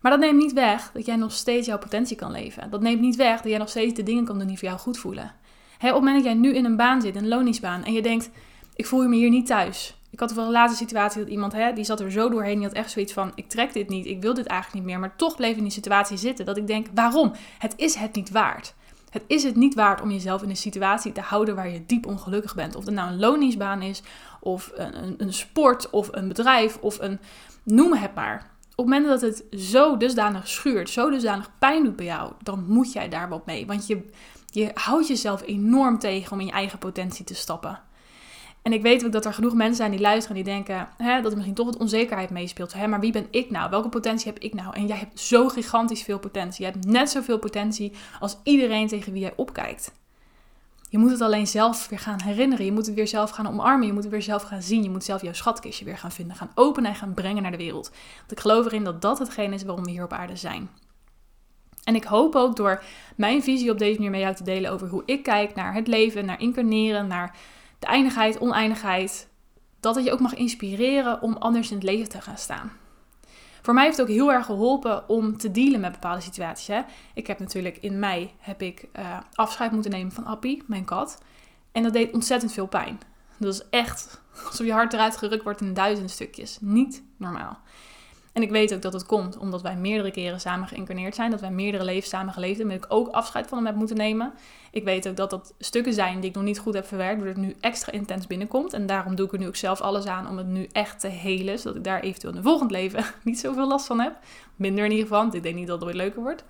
Maar 0.00 0.10
dat 0.10 0.20
neemt 0.20 0.38
niet 0.38 0.52
weg 0.52 0.90
dat 0.92 1.06
jij 1.06 1.16
nog 1.16 1.32
steeds 1.32 1.66
jouw 1.66 1.78
potentie 1.78 2.16
kan 2.16 2.30
leven. 2.30 2.70
Dat 2.70 2.80
neemt 2.80 3.00
niet 3.00 3.16
weg 3.16 3.36
dat 3.40 3.50
jij 3.50 3.58
nog 3.58 3.68
steeds 3.68 3.94
de 3.94 4.02
dingen 4.02 4.24
kan 4.24 4.38
doen 4.38 4.46
die 4.46 4.58
voor 4.58 4.68
jou 4.68 4.80
goed 4.80 4.98
voelen. 4.98 5.24
op 5.24 5.80
het 5.80 5.94
moment 5.94 6.14
dat 6.14 6.24
jij 6.24 6.34
nu 6.34 6.54
in 6.54 6.64
een 6.64 6.76
baan 6.76 7.00
zit, 7.00 7.16
een 7.16 7.28
loningsbaan, 7.28 7.84
en 7.84 7.92
je 7.92 8.02
denkt, 8.02 8.30
ik 8.74 8.86
voel 8.86 9.08
me 9.08 9.16
hier 9.16 9.30
niet 9.30 9.46
thuis. 9.46 9.99
Ik 10.20 10.28
had 10.28 10.38
een 10.38 10.50
laatste 10.50 10.84
situatie 10.84 11.20
dat 11.20 11.30
iemand, 11.30 11.52
hè, 11.52 11.72
die 11.72 11.84
zat 11.84 12.00
er 12.00 12.10
zo 12.10 12.28
doorheen, 12.28 12.54
die 12.54 12.66
had 12.66 12.76
echt 12.76 12.90
zoiets 12.90 13.12
van, 13.12 13.32
ik 13.34 13.48
trek 13.48 13.72
dit 13.72 13.88
niet, 13.88 14.06
ik 14.06 14.22
wil 14.22 14.34
dit 14.34 14.46
eigenlijk 14.46 14.80
niet 14.80 14.92
meer, 14.92 15.00
maar 15.00 15.16
toch 15.16 15.36
bleef 15.36 15.56
in 15.56 15.62
die 15.62 15.72
situatie 15.72 16.16
zitten. 16.16 16.44
Dat 16.44 16.56
ik 16.56 16.66
denk, 16.66 16.86
waarom? 16.94 17.32
Het 17.58 17.72
is 17.76 17.94
het 17.94 18.14
niet 18.14 18.30
waard. 18.30 18.74
Het 19.10 19.24
is 19.26 19.42
het 19.42 19.56
niet 19.56 19.74
waard 19.74 20.00
om 20.00 20.10
jezelf 20.10 20.42
in 20.42 20.50
een 20.50 20.56
situatie 20.56 21.12
te 21.12 21.20
houden 21.20 21.54
waar 21.54 21.68
je 21.68 21.86
diep 21.86 22.06
ongelukkig 22.06 22.54
bent. 22.54 22.76
Of 22.76 22.84
het 22.84 22.94
nou 22.94 23.10
een 23.10 23.18
loningsbaan 23.18 23.82
is, 23.82 24.02
of 24.40 24.70
een, 24.74 25.02
een, 25.02 25.14
een 25.18 25.32
sport, 25.32 25.90
of 25.90 26.08
een 26.12 26.28
bedrijf, 26.28 26.76
of 26.76 27.00
een. 27.00 27.20
noem 27.62 27.92
het 27.92 28.14
maar. 28.14 28.50
Op 28.74 28.86
het 28.86 28.94
moment 28.94 29.06
dat 29.06 29.20
het 29.20 29.60
zo 29.60 29.96
dusdanig 29.96 30.48
schuurt, 30.48 30.90
zo 30.90 31.10
dusdanig 31.10 31.50
pijn 31.58 31.84
doet 31.84 31.96
bij 31.96 32.06
jou, 32.06 32.32
dan 32.42 32.64
moet 32.66 32.92
jij 32.92 33.08
daar 33.08 33.28
wat 33.28 33.46
mee. 33.46 33.66
Want 33.66 33.86
je, 33.86 34.08
je 34.46 34.70
houdt 34.74 35.08
jezelf 35.08 35.42
enorm 35.46 35.98
tegen 35.98 36.32
om 36.32 36.40
in 36.40 36.46
je 36.46 36.52
eigen 36.52 36.78
potentie 36.78 37.24
te 37.24 37.34
stappen. 37.34 37.80
En 38.62 38.72
ik 38.72 38.82
weet 38.82 39.04
ook 39.04 39.12
dat 39.12 39.24
er 39.24 39.34
genoeg 39.34 39.54
mensen 39.54 39.76
zijn 39.76 39.90
die 39.90 40.00
luisteren 40.00 40.36
en 40.36 40.44
die 40.44 40.52
denken 40.52 40.88
hè, 40.96 41.20
dat 41.20 41.30
er 41.30 41.36
misschien 41.36 41.56
toch 41.56 41.66
wat 41.66 41.76
onzekerheid 41.76 42.30
meespeelt. 42.30 42.72
Hè, 42.72 42.86
maar 42.86 43.00
wie 43.00 43.12
ben 43.12 43.26
ik 43.30 43.50
nou? 43.50 43.70
Welke 43.70 43.88
potentie 43.88 44.32
heb 44.32 44.42
ik 44.42 44.54
nou? 44.54 44.74
En 44.74 44.86
jij 44.86 44.96
hebt 44.96 45.20
zo 45.20 45.48
gigantisch 45.48 46.02
veel 46.02 46.18
potentie. 46.18 46.66
Je 46.66 46.72
hebt 46.72 46.86
net 46.86 47.10
zoveel 47.10 47.38
potentie 47.38 47.92
als 48.20 48.36
iedereen 48.42 48.88
tegen 48.88 49.12
wie 49.12 49.22
jij 49.22 49.32
opkijkt. 49.36 49.92
Je 50.88 50.98
moet 50.98 51.10
het 51.10 51.20
alleen 51.20 51.46
zelf 51.46 51.88
weer 51.88 51.98
gaan 51.98 52.20
herinneren. 52.22 52.64
Je 52.64 52.72
moet 52.72 52.86
het 52.86 52.94
weer 52.94 53.08
zelf 53.08 53.30
gaan 53.30 53.48
omarmen. 53.48 53.86
Je 53.86 53.92
moet 53.92 54.02
het 54.02 54.12
weer 54.12 54.22
zelf 54.22 54.42
gaan 54.42 54.62
zien. 54.62 54.82
Je 54.82 54.90
moet 54.90 55.04
zelf 55.04 55.22
jouw 55.22 55.32
schatkistje 55.32 55.84
weer 55.84 55.98
gaan 55.98 56.12
vinden, 56.12 56.36
gaan 56.36 56.50
openen 56.54 56.90
en 56.90 56.96
gaan 56.96 57.14
brengen 57.14 57.42
naar 57.42 57.50
de 57.50 57.56
wereld. 57.56 57.90
Want 58.18 58.32
ik 58.32 58.40
geloof 58.40 58.66
erin 58.66 58.84
dat 58.84 59.02
dat 59.02 59.18
hetgeen 59.18 59.52
is 59.52 59.64
waarom 59.64 59.84
we 59.84 59.90
hier 59.90 60.04
op 60.04 60.12
aarde 60.12 60.36
zijn. 60.36 60.70
En 61.84 61.94
ik 61.94 62.04
hoop 62.04 62.34
ook 62.34 62.56
door 62.56 62.82
mijn 63.16 63.42
visie 63.42 63.70
op 63.70 63.78
deze 63.78 63.94
manier 63.94 64.10
met 64.10 64.20
jou 64.20 64.34
te 64.34 64.44
delen 64.44 64.70
over 64.70 64.88
hoe 64.88 65.02
ik 65.06 65.22
kijk 65.22 65.54
naar 65.54 65.74
het 65.74 65.86
leven, 65.86 66.24
naar 66.24 66.40
incarneren, 66.40 67.06
naar 67.06 67.36
de 67.80 67.86
eindigheid, 67.86 68.40
oneindigheid, 68.40 69.28
dat 69.80 69.94
het 69.94 70.04
je 70.04 70.12
ook 70.12 70.20
mag 70.20 70.34
inspireren 70.34 71.22
om 71.22 71.36
anders 71.36 71.70
in 71.70 71.76
het 71.76 71.84
leven 71.84 72.08
te 72.08 72.20
gaan 72.20 72.38
staan. 72.38 72.72
Voor 73.62 73.74
mij 73.74 73.84
heeft 73.84 73.96
het 73.96 74.06
ook 74.06 74.12
heel 74.12 74.32
erg 74.32 74.46
geholpen 74.46 75.08
om 75.08 75.36
te 75.36 75.50
dealen 75.50 75.80
met 75.80 75.92
bepaalde 75.92 76.20
situaties. 76.20 76.66
Hè. 76.66 76.80
Ik 77.14 77.26
heb 77.26 77.38
natuurlijk 77.38 77.76
in 77.80 77.98
mei 77.98 78.32
heb 78.38 78.62
ik, 78.62 78.88
uh, 78.98 79.18
afscheid 79.34 79.72
moeten 79.72 79.90
nemen 79.90 80.12
van 80.12 80.24
Appie, 80.24 80.62
mijn 80.66 80.84
kat. 80.84 81.22
En 81.72 81.82
dat 81.82 81.92
deed 81.92 82.12
ontzettend 82.12 82.52
veel 82.52 82.66
pijn. 82.66 83.00
Dat 83.36 83.54
is 83.54 83.68
echt 83.70 84.20
alsof 84.46 84.66
je 84.66 84.72
hart 84.72 84.92
eruit 84.92 85.16
gerukt 85.16 85.42
wordt 85.42 85.60
in 85.60 85.74
duizend 85.74 86.10
stukjes. 86.10 86.58
Niet 86.60 87.02
normaal. 87.16 87.58
En 88.32 88.42
ik 88.42 88.50
weet 88.50 88.74
ook 88.74 88.82
dat 88.82 88.92
het 88.92 89.06
komt 89.06 89.36
omdat 89.36 89.62
wij 89.62 89.76
meerdere 89.76 90.10
keren 90.10 90.40
samen 90.40 90.68
geïncarneerd 90.68 91.14
zijn. 91.14 91.30
Dat 91.30 91.40
wij 91.40 91.50
meerdere 91.50 91.84
levens 91.84 92.08
samen 92.08 92.32
geleefd 92.32 92.58
hebben. 92.58 92.76
En 92.76 92.82
ik 92.82 92.92
ook 92.92 93.08
afscheid 93.08 93.46
van 93.46 93.58
hem 93.58 93.66
heb 93.66 93.76
moeten 93.76 93.96
nemen. 93.96 94.32
Ik 94.70 94.84
weet 94.84 95.08
ook 95.08 95.16
dat 95.16 95.30
dat 95.30 95.54
stukken 95.58 95.92
zijn 95.92 96.20
die 96.20 96.28
ik 96.28 96.34
nog 96.36 96.44
niet 96.44 96.58
goed 96.58 96.74
heb 96.74 96.86
verwerkt. 96.86 97.22
Waardoor 97.22 97.42
het 97.42 97.46
nu 97.46 97.56
extra 97.60 97.92
intens 97.92 98.26
binnenkomt. 98.26 98.72
En 98.72 98.86
daarom 98.86 99.14
doe 99.14 99.26
ik 99.26 99.32
er 99.32 99.38
nu 99.38 99.46
ook 99.46 99.56
zelf 99.56 99.80
alles 99.80 100.06
aan 100.06 100.28
om 100.28 100.36
het 100.36 100.46
nu 100.46 100.68
echt 100.72 101.00
te 101.00 101.08
helen. 101.08 101.58
Zodat 101.58 101.76
ik 101.76 101.84
daar 101.84 102.00
eventueel 102.00 102.32
in 102.32 102.38
een 102.38 102.44
volgend 102.44 102.70
leven 102.70 103.04
niet 103.24 103.40
zoveel 103.40 103.68
last 103.68 103.86
van 103.86 104.00
heb. 104.00 104.16
Minder 104.56 104.84
in 104.84 104.90
ieder 104.90 105.06
geval. 105.06 105.22
Want 105.22 105.34
ik 105.34 105.42
denk 105.42 105.54
niet 105.54 105.66
dat 105.66 105.78
het 105.78 105.88
ooit 105.88 105.96
leuker 105.96 106.22
wordt. 106.22 106.44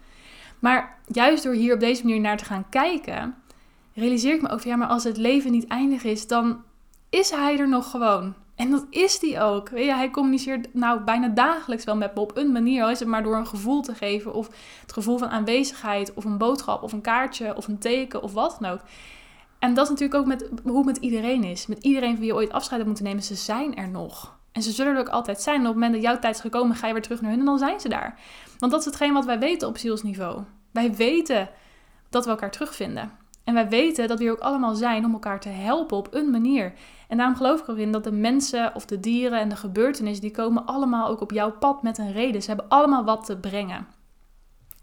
Maar 0.58 0.98
juist 1.06 1.42
door 1.42 1.54
hier 1.54 1.74
op 1.74 1.80
deze 1.80 2.02
manier 2.04 2.20
naar 2.20 2.36
te 2.36 2.44
gaan 2.44 2.68
kijken. 2.68 3.34
Realiseer 3.94 4.34
ik 4.34 4.42
me 4.42 4.48
ook 4.48 4.60
van 4.60 4.70
ja, 4.70 4.76
maar 4.76 4.88
als 4.88 5.04
het 5.04 5.16
leven 5.16 5.50
niet 5.50 5.66
eindig 5.66 6.04
is, 6.04 6.26
dan 6.26 6.62
is 7.10 7.30
hij 7.30 7.58
er 7.58 7.68
nog 7.68 7.90
gewoon. 7.90 8.34
En 8.60 8.70
dat 8.70 8.86
is 8.90 9.18
die 9.18 9.40
ook. 9.40 9.68
Je, 9.68 9.94
hij 9.94 10.10
communiceert 10.10 10.74
nou 10.74 11.00
bijna 11.00 11.28
dagelijks 11.28 11.84
wel 11.84 11.96
met 11.96 12.14
me 12.14 12.20
op 12.20 12.36
een 12.36 12.52
manier. 12.52 12.82
Al 12.82 12.90
is 12.90 12.98
het 12.98 13.08
maar 13.08 13.22
door 13.22 13.36
een 13.36 13.46
gevoel 13.46 13.82
te 13.82 13.94
geven. 13.94 14.34
Of 14.34 14.48
het 14.80 14.92
gevoel 14.92 15.18
van 15.18 15.28
aanwezigheid. 15.28 16.14
Of 16.14 16.24
een 16.24 16.38
boodschap. 16.38 16.82
Of 16.82 16.92
een 16.92 17.00
kaartje. 17.00 17.56
Of 17.56 17.68
een 17.68 17.78
teken. 17.78 18.22
Of 18.22 18.32
wat 18.32 18.56
dan 18.60 18.70
ook. 18.70 18.80
En 19.58 19.74
dat 19.74 19.84
is 19.84 19.90
natuurlijk 19.90 20.20
ook 20.20 20.26
met, 20.26 20.50
hoe 20.62 20.76
het 20.76 20.86
met 20.86 20.96
iedereen 20.96 21.44
is. 21.44 21.66
Met 21.66 21.82
iedereen 21.82 22.10
van 22.10 22.18
wie 22.18 22.26
je 22.26 22.34
ooit 22.34 22.52
afscheid 22.52 22.76
hebt 22.76 22.86
moeten 22.86 23.04
nemen, 23.04 23.22
ze 23.22 23.34
zijn 23.34 23.76
er 23.76 23.88
nog. 23.88 24.38
En 24.52 24.62
ze 24.62 24.70
zullen 24.70 24.94
er 24.94 25.00
ook 25.00 25.08
altijd 25.08 25.40
zijn. 25.40 25.54
En 25.54 25.60
op 25.60 25.66
het 25.66 25.74
moment 25.74 25.92
dat 25.92 26.02
jouw 26.02 26.18
tijd 26.18 26.34
is 26.34 26.40
gekomen, 26.40 26.76
ga 26.76 26.86
je 26.86 26.92
weer 26.92 27.02
terug 27.02 27.20
naar 27.20 27.30
hun 27.30 27.40
en 27.40 27.46
dan 27.46 27.58
zijn 27.58 27.80
ze 27.80 27.88
daar. 27.88 28.18
Want 28.58 28.72
dat 28.72 28.80
is 28.80 28.86
hetgeen 28.86 29.12
wat 29.12 29.24
wij 29.24 29.38
weten 29.38 29.68
op 29.68 29.78
zielsniveau. 29.78 30.42
Wij 30.70 30.94
weten 30.94 31.48
dat 32.10 32.24
we 32.24 32.30
elkaar 32.30 32.50
terugvinden. 32.50 33.10
En 33.50 33.56
wij 33.56 33.68
weten 33.68 34.08
dat 34.08 34.18
we 34.18 34.24
hier 34.24 34.32
ook 34.32 34.40
allemaal 34.40 34.74
zijn 34.74 35.04
om 35.04 35.12
elkaar 35.12 35.40
te 35.40 35.48
helpen 35.48 35.96
op 35.96 36.08
een 36.14 36.30
manier. 36.30 36.72
En 37.08 37.16
daarom 37.16 37.36
geloof 37.36 37.60
ik 37.60 37.68
erin 37.68 37.92
dat 37.92 38.04
de 38.04 38.12
mensen 38.12 38.74
of 38.74 38.84
de 38.84 39.00
dieren 39.00 39.40
en 39.40 39.48
de 39.48 39.56
gebeurtenissen, 39.56 40.22
die 40.22 40.30
komen 40.34 40.66
allemaal 40.66 41.08
ook 41.08 41.20
op 41.20 41.30
jouw 41.30 41.52
pad 41.52 41.82
met 41.82 41.98
een 41.98 42.12
reden. 42.12 42.42
Ze 42.42 42.48
hebben 42.48 42.68
allemaal 42.68 43.04
wat 43.04 43.26
te 43.26 43.36
brengen. 43.36 43.86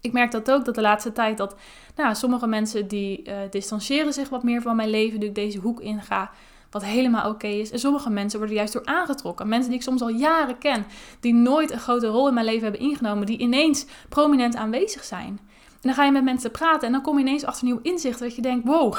Ik 0.00 0.12
merk 0.12 0.30
dat 0.30 0.50
ook, 0.50 0.64
dat 0.64 0.74
de 0.74 0.80
laatste 0.80 1.12
tijd 1.12 1.36
dat 1.36 1.56
nou, 1.96 2.14
sommige 2.14 2.46
mensen 2.46 2.88
die 2.88 3.28
uh, 3.28 3.34
distancieren 3.50 4.12
zich 4.12 4.28
wat 4.28 4.42
meer 4.42 4.62
van 4.62 4.76
mijn 4.76 4.90
leven, 4.90 5.18
nu 5.18 5.26
ik 5.26 5.34
deze 5.34 5.58
hoek 5.58 5.80
inga, 5.80 6.30
wat 6.70 6.84
helemaal 6.84 7.30
oké 7.30 7.46
is. 7.46 7.70
En 7.70 7.78
sommige 7.78 8.10
mensen 8.10 8.38
worden 8.38 8.56
juist 8.56 8.72
door 8.72 8.84
aangetrokken. 8.86 9.48
Mensen 9.48 9.70
die 9.70 9.78
ik 9.78 9.84
soms 9.84 10.02
al 10.02 10.08
jaren 10.08 10.58
ken, 10.58 10.86
die 11.20 11.34
nooit 11.34 11.70
een 11.70 11.80
grote 11.80 12.06
rol 12.06 12.28
in 12.28 12.34
mijn 12.34 12.46
leven 12.46 12.62
hebben 12.62 12.80
ingenomen, 12.80 13.26
die 13.26 13.38
ineens 13.38 13.86
prominent 14.08 14.56
aanwezig 14.56 15.04
zijn. 15.04 15.40
En 15.88 15.94
dan 15.94 16.02
ga 16.02 16.08
je 16.08 16.16
met 16.16 16.24
mensen 16.24 16.50
praten 16.50 16.86
en 16.86 16.92
dan 16.92 17.02
kom 17.02 17.18
je 17.18 17.24
ineens 17.24 17.44
achter 17.44 17.64
nieuw 17.64 17.78
inzicht 17.82 18.18
dat 18.18 18.36
je 18.36 18.42
denkt, 18.42 18.66
wow, 18.66 18.94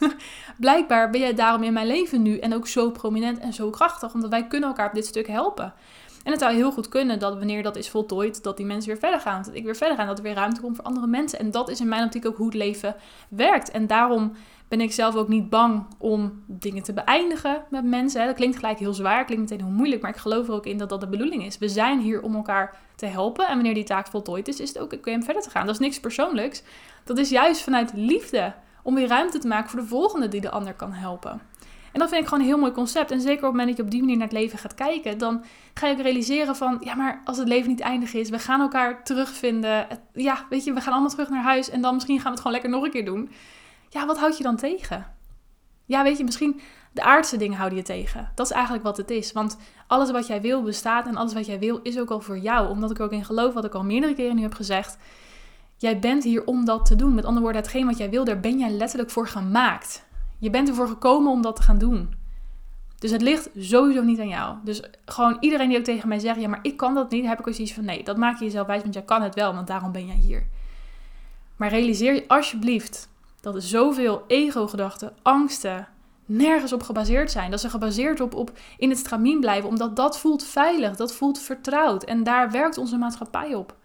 blijkbaar 0.58 1.10
ben 1.10 1.20
jij 1.20 1.34
daarom 1.34 1.62
in 1.62 1.72
mijn 1.72 1.86
leven 1.86 2.22
nu 2.22 2.38
en 2.38 2.54
ook 2.54 2.66
zo 2.66 2.90
prominent 2.90 3.38
en 3.38 3.52
zo 3.52 3.70
krachtig, 3.70 4.14
omdat 4.14 4.30
wij 4.30 4.46
kunnen 4.46 4.68
elkaar 4.68 4.88
op 4.88 4.94
dit 4.94 5.06
stuk 5.06 5.26
helpen. 5.26 5.74
En 6.24 6.30
het 6.30 6.40
zou 6.40 6.54
heel 6.54 6.72
goed 6.72 6.88
kunnen 6.88 7.18
dat 7.18 7.34
wanneer 7.34 7.62
dat 7.62 7.76
is 7.76 7.90
voltooid, 7.90 8.42
dat 8.42 8.56
die 8.56 8.66
mensen 8.66 8.90
weer 8.90 8.98
verder 8.98 9.20
gaan. 9.20 9.42
Dat 9.42 9.54
ik 9.54 9.64
weer 9.64 9.76
verder 9.76 9.96
ga. 9.96 10.04
Dat 10.04 10.18
er 10.18 10.24
weer 10.24 10.34
ruimte 10.34 10.60
komt 10.60 10.76
voor 10.76 10.84
andere 10.84 11.06
mensen. 11.06 11.38
En 11.38 11.50
dat 11.50 11.68
is 11.68 11.80
in 11.80 11.88
mijn 11.88 12.04
optiek 12.04 12.26
ook 12.26 12.36
hoe 12.36 12.46
het 12.46 12.54
leven 12.54 12.96
werkt. 13.28 13.70
En 13.70 13.86
daarom 13.86 14.32
ben 14.72 14.80
ik 14.80 14.92
zelf 14.92 15.14
ook 15.14 15.28
niet 15.28 15.50
bang 15.50 15.86
om 15.98 16.42
dingen 16.46 16.82
te 16.82 16.92
beëindigen 16.92 17.62
met 17.70 17.84
mensen. 17.84 18.26
Dat 18.26 18.34
klinkt 18.34 18.56
gelijk 18.56 18.78
heel 18.78 18.94
zwaar, 18.94 19.24
klinkt 19.24 19.50
meteen 19.50 19.66
heel 19.66 19.76
moeilijk, 19.76 20.02
maar 20.02 20.10
ik 20.10 20.16
geloof 20.16 20.48
er 20.48 20.54
ook 20.54 20.66
in 20.66 20.78
dat 20.78 20.88
dat 20.88 21.00
de 21.00 21.08
bedoeling 21.08 21.44
is. 21.44 21.58
We 21.58 21.68
zijn 21.68 22.00
hier 22.00 22.22
om 22.22 22.34
elkaar 22.34 22.76
te 22.96 23.06
helpen 23.06 23.46
en 23.46 23.54
wanneer 23.54 23.74
die 23.74 23.84
taak 23.84 24.06
voltooid 24.06 24.48
is, 24.48 24.60
is 24.60 24.68
het 24.68 24.78
ook 24.78 24.92
oké 24.92 25.10
om 25.10 25.22
verder 25.22 25.42
te 25.42 25.50
gaan. 25.50 25.66
Dat 25.66 25.74
is 25.74 25.80
niks 25.80 26.00
persoonlijks. 26.00 26.62
Dat 27.04 27.18
is 27.18 27.30
juist 27.30 27.62
vanuit 27.62 27.92
liefde 27.94 28.54
om 28.82 28.94
weer 28.94 29.08
ruimte 29.08 29.38
te 29.38 29.46
maken 29.46 29.70
voor 29.70 29.80
de 29.80 29.86
volgende 29.86 30.28
die 30.28 30.40
de 30.40 30.50
ander 30.50 30.74
kan 30.74 30.92
helpen. 30.92 31.40
En 31.92 32.00
dat 32.00 32.08
vind 32.08 32.20
ik 32.20 32.28
gewoon 32.28 32.42
een 32.42 32.50
heel 32.50 32.58
mooi 32.58 32.72
concept. 32.72 33.10
En 33.10 33.20
zeker 33.20 33.36
op 33.36 33.42
het 33.42 33.50
moment 33.50 33.68
dat 33.68 33.76
je 33.76 33.82
op 33.82 33.90
die 33.90 34.00
manier 34.00 34.16
naar 34.16 34.28
het 34.28 34.36
leven 34.36 34.58
gaat 34.58 34.74
kijken, 34.74 35.18
dan 35.18 35.44
ga 35.74 35.86
je 35.86 35.92
ook 35.92 36.00
realiseren 36.00 36.56
van, 36.56 36.78
ja, 36.80 36.94
maar 36.94 37.22
als 37.24 37.38
het 37.38 37.48
leven 37.48 37.68
niet 37.68 37.80
eindig 37.80 38.14
is, 38.14 38.30
we 38.30 38.38
gaan 38.38 38.60
elkaar 38.60 39.04
terugvinden. 39.04 39.86
Ja, 40.12 40.46
weet 40.50 40.64
je, 40.64 40.72
we 40.72 40.80
gaan 40.80 40.92
allemaal 40.92 41.10
terug 41.10 41.28
naar 41.28 41.42
huis 41.42 41.70
en 41.70 41.80
dan 41.80 41.94
misschien 41.94 42.16
gaan 42.16 42.24
we 42.24 42.30
het 42.30 42.40
gewoon 42.40 42.52
lekker 42.52 42.70
nog 42.70 42.84
een 42.84 42.90
keer 42.90 43.04
doen. 43.04 43.30
Ja, 43.92 44.06
wat 44.06 44.18
houd 44.18 44.36
je 44.36 44.42
dan 44.42 44.56
tegen? 44.56 45.06
Ja, 45.84 46.02
weet 46.02 46.18
je, 46.18 46.24
misschien 46.24 46.60
de 46.92 47.02
aardse 47.02 47.36
dingen 47.36 47.56
houden 47.56 47.78
je 47.78 47.84
tegen. 47.84 48.30
Dat 48.34 48.46
is 48.46 48.52
eigenlijk 48.52 48.84
wat 48.84 48.96
het 48.96 49.10
is. 49.10 49.32
Want 49.32 49.58
alles 49.86 50.10
wat 50.10 50.26
jij 50.26 50.40
wil 50.40 50.62
bestaat 50.62 51.06
en 51.06 51.16
alles 51.16 51.32
wat 51.32 51.46
jij 51.46 51.58
wil 51.58 51.80
is 51.82 51.98
ook 51.98 52.10
al 52.10 52.20
voor 52.20 52.38
jou. 52.38 52.68
Omdat 52.68 52.90
ik 52.90 53.00
ook 53.00 53.12
in 53.12 53.24
geloof, 53.24 53.54
wat 53.54 53.64
ik 53.64 53.74
al 53.74 53.84
meerdere 53.84 54.14
keren 54.14 54.36
nu 54.36 54.42
heb 54.42 54.54
gezegd. 54.54 54.98
Jij 55.76 55.98
bent 55.98 56.24
hier 56.24 56.44
om 56.44 56.64
dat 56.64 56.86
te 56.86 56.96
doen. 56.96 57.14
Met 57.14 57.24
andere 57.24 57.42
woorden, 57.42 57.62
hetgeen 57.62 57.86
wat 57.86 57.98
jij 57.98 58.10
wil, 58.10 58.24
daar 58.24 58.40
ben 58.40 58.58
jij 58.58 58.70
letterlijk 58.70 59.10
voor 59.10 59.28
gemaakt. 59.28 60.04
Je 60.38 60.50
bent 60.50 60.68
ervoor 60.68 60.88
gekomen 60.88 61.32
om 61.32 61.42
dat 61.42 61.56
te 61.56 61.62
gaan 61.62 61.78
doen. 61.78 62.14
Dus 62.98 63.10
het 63.10 63.22
ligt 63.22 63.50
sowieso 63.58 64.02
niet 64.02 64.20
aan 64.20 64.28
jou. 64.28 64.56
Dus 64.64 64.82
gewoon 65.04 65.36
iedereen 65.40 65.68
die 65.68 65.78
ook 65.78 65.84
tegen 65.84 66.08
mij 66.08 66.18
zegt: 66.18 66.40
ja, 66.40 66.48
maar 66.48 66.58
ik 66.62 66.76
kan 66.76 66.94
dat 66.94 67.10
niet, 67.10 67.26
heb 67.26 67.38
ik 67.38 67.48
ook 67.48 67.54
zoiets 67.54 67.74
van: 67.74 67.84
nee, 67.84 68.04
dat 68.04 68.16
maak 68.16 68.38
je 68.38 68.44
jezelf 68.44 68.66
wijs, 68.66 68.82
want 68.82 68.94
jij 68.94 69.02
kan 69.02 69.22
het 69.22 69.34
wel, 69.34 69.54
want 69.54 69.66
daarom 69.66 69.92
ben 69.92 70.06
jij 70.06 70.16
hier. 70.16 70.46
Maar 71.56 71.68
realiseer 71.68 72.14
je 72.14 72.28
alsjeblieft 72.28 73.08
dat 73.42 73.54
er 73.54 73.62
zoveel 73.62 74.24
ego-gedachten, 74.26 75.14
angsten 75.22 75.88
nergens 76.24 76.72
op 76.72 76.82
gebaseerd 76.82 77.30
zijn. 77.30 77.50
Dat 77.50 77.60
ze 77.60 77.70
gebaseerd 77.70 78.20
op, 78.20 78.34
op 78.34 78.52
in 78.78 78.90
het 78.90 78.98
stramien 78.98 79.40
blijven, 79.40 79.68
omdat 79.68 79.96
dat 79.96 80.18
voelt 80.18 80.44
veilig, 80.44 80.96
dat 80.96 81.14
voelt 81.14 81.38
vertrouwd. 81.38 82.04
En 82.04 82.22
daar 82.22 82.50
werkt 82.50 82.78
onze 82.78 82.96
maatschappij 82.96 83.54
op. 83.54 83.76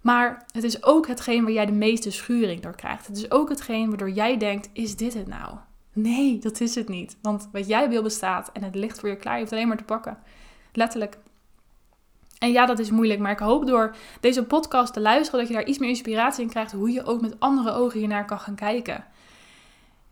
Maar 0.00 0.44
het 0.52 0.64
is 0.64 0.84
ook 0.84 1.06
hetgeen 1.06 1.42
waar 1.42 1.52
jij 1.52 1.66
de 1.66 1.72
meeste 1.72 2.10
schuring 2.10 2.62
door 2.62 2.74
krijgt. 2.74 3.06
Het 3.06 3.16
is 3.16 3.30
ook 3.30 3.48
hetgeen 3.48 3.88
waardoor 3.88 4.10
jij 4.10 4.36
denkt: 4.36 4.70
is 4.72 4.96
dit 4.96 5.14
het 5.14 5.26
nou? 5.26 5.56
Nee, 5.92 6.38
dat 6.38 6.60
is 6.60 6.74
het 6.74 6.88
niet. 6.88 7.16
Want 7.22 7.48
wat 7.52 7.66
jij 7.66 7.88
wil 7.88 8.02
bestaat 8.02 8.50
en 8.52 8.62
het 8.62 8.74
ligt 8.74 9.00
voor 9.00 9.08
je 9.08 9.16
klaar. 9.16 9.34
Je 9.34 9.40
hoeft 9.40 9.52
alleen 9.52 9.68
maar 9.68 9.76
te 9.76 9.84
pakken. 9.84 10.18
Letterlijk. 10.72 11.18
En 12.44 12.52
ja, 12.52 12.66
dat 12.66 12.78
is 12.78 12.90
moeilijk, 12.90 13.20
maar 13.20 13.32
ik 13.32 13.38
hoop 13.38 13.66
door 13.66 13.94
deze 14.20 14.44
podcast 14.44 14.92
te 14.92 15.00
luisteren 15.00 15.40
dat 15.40 15.48
je 15.48 15.54
daar 15.54 15.64
iets 15.64 15.78
meer 15.78 15.88
inspiratie 15.88 16.42
in 16.42 16.50
krijgt 16.50 16.72
hoe 16.72 16.90
je 16.90 17.04
ook 17.04 17.20
met 17.20 17.40
andere 17.40 17.72
ogen 17.72 17.98
hiernaar 17.98 18.24
kan 18.24 18.38
gaan 18.38 18.54
kijken. 18.54 19.04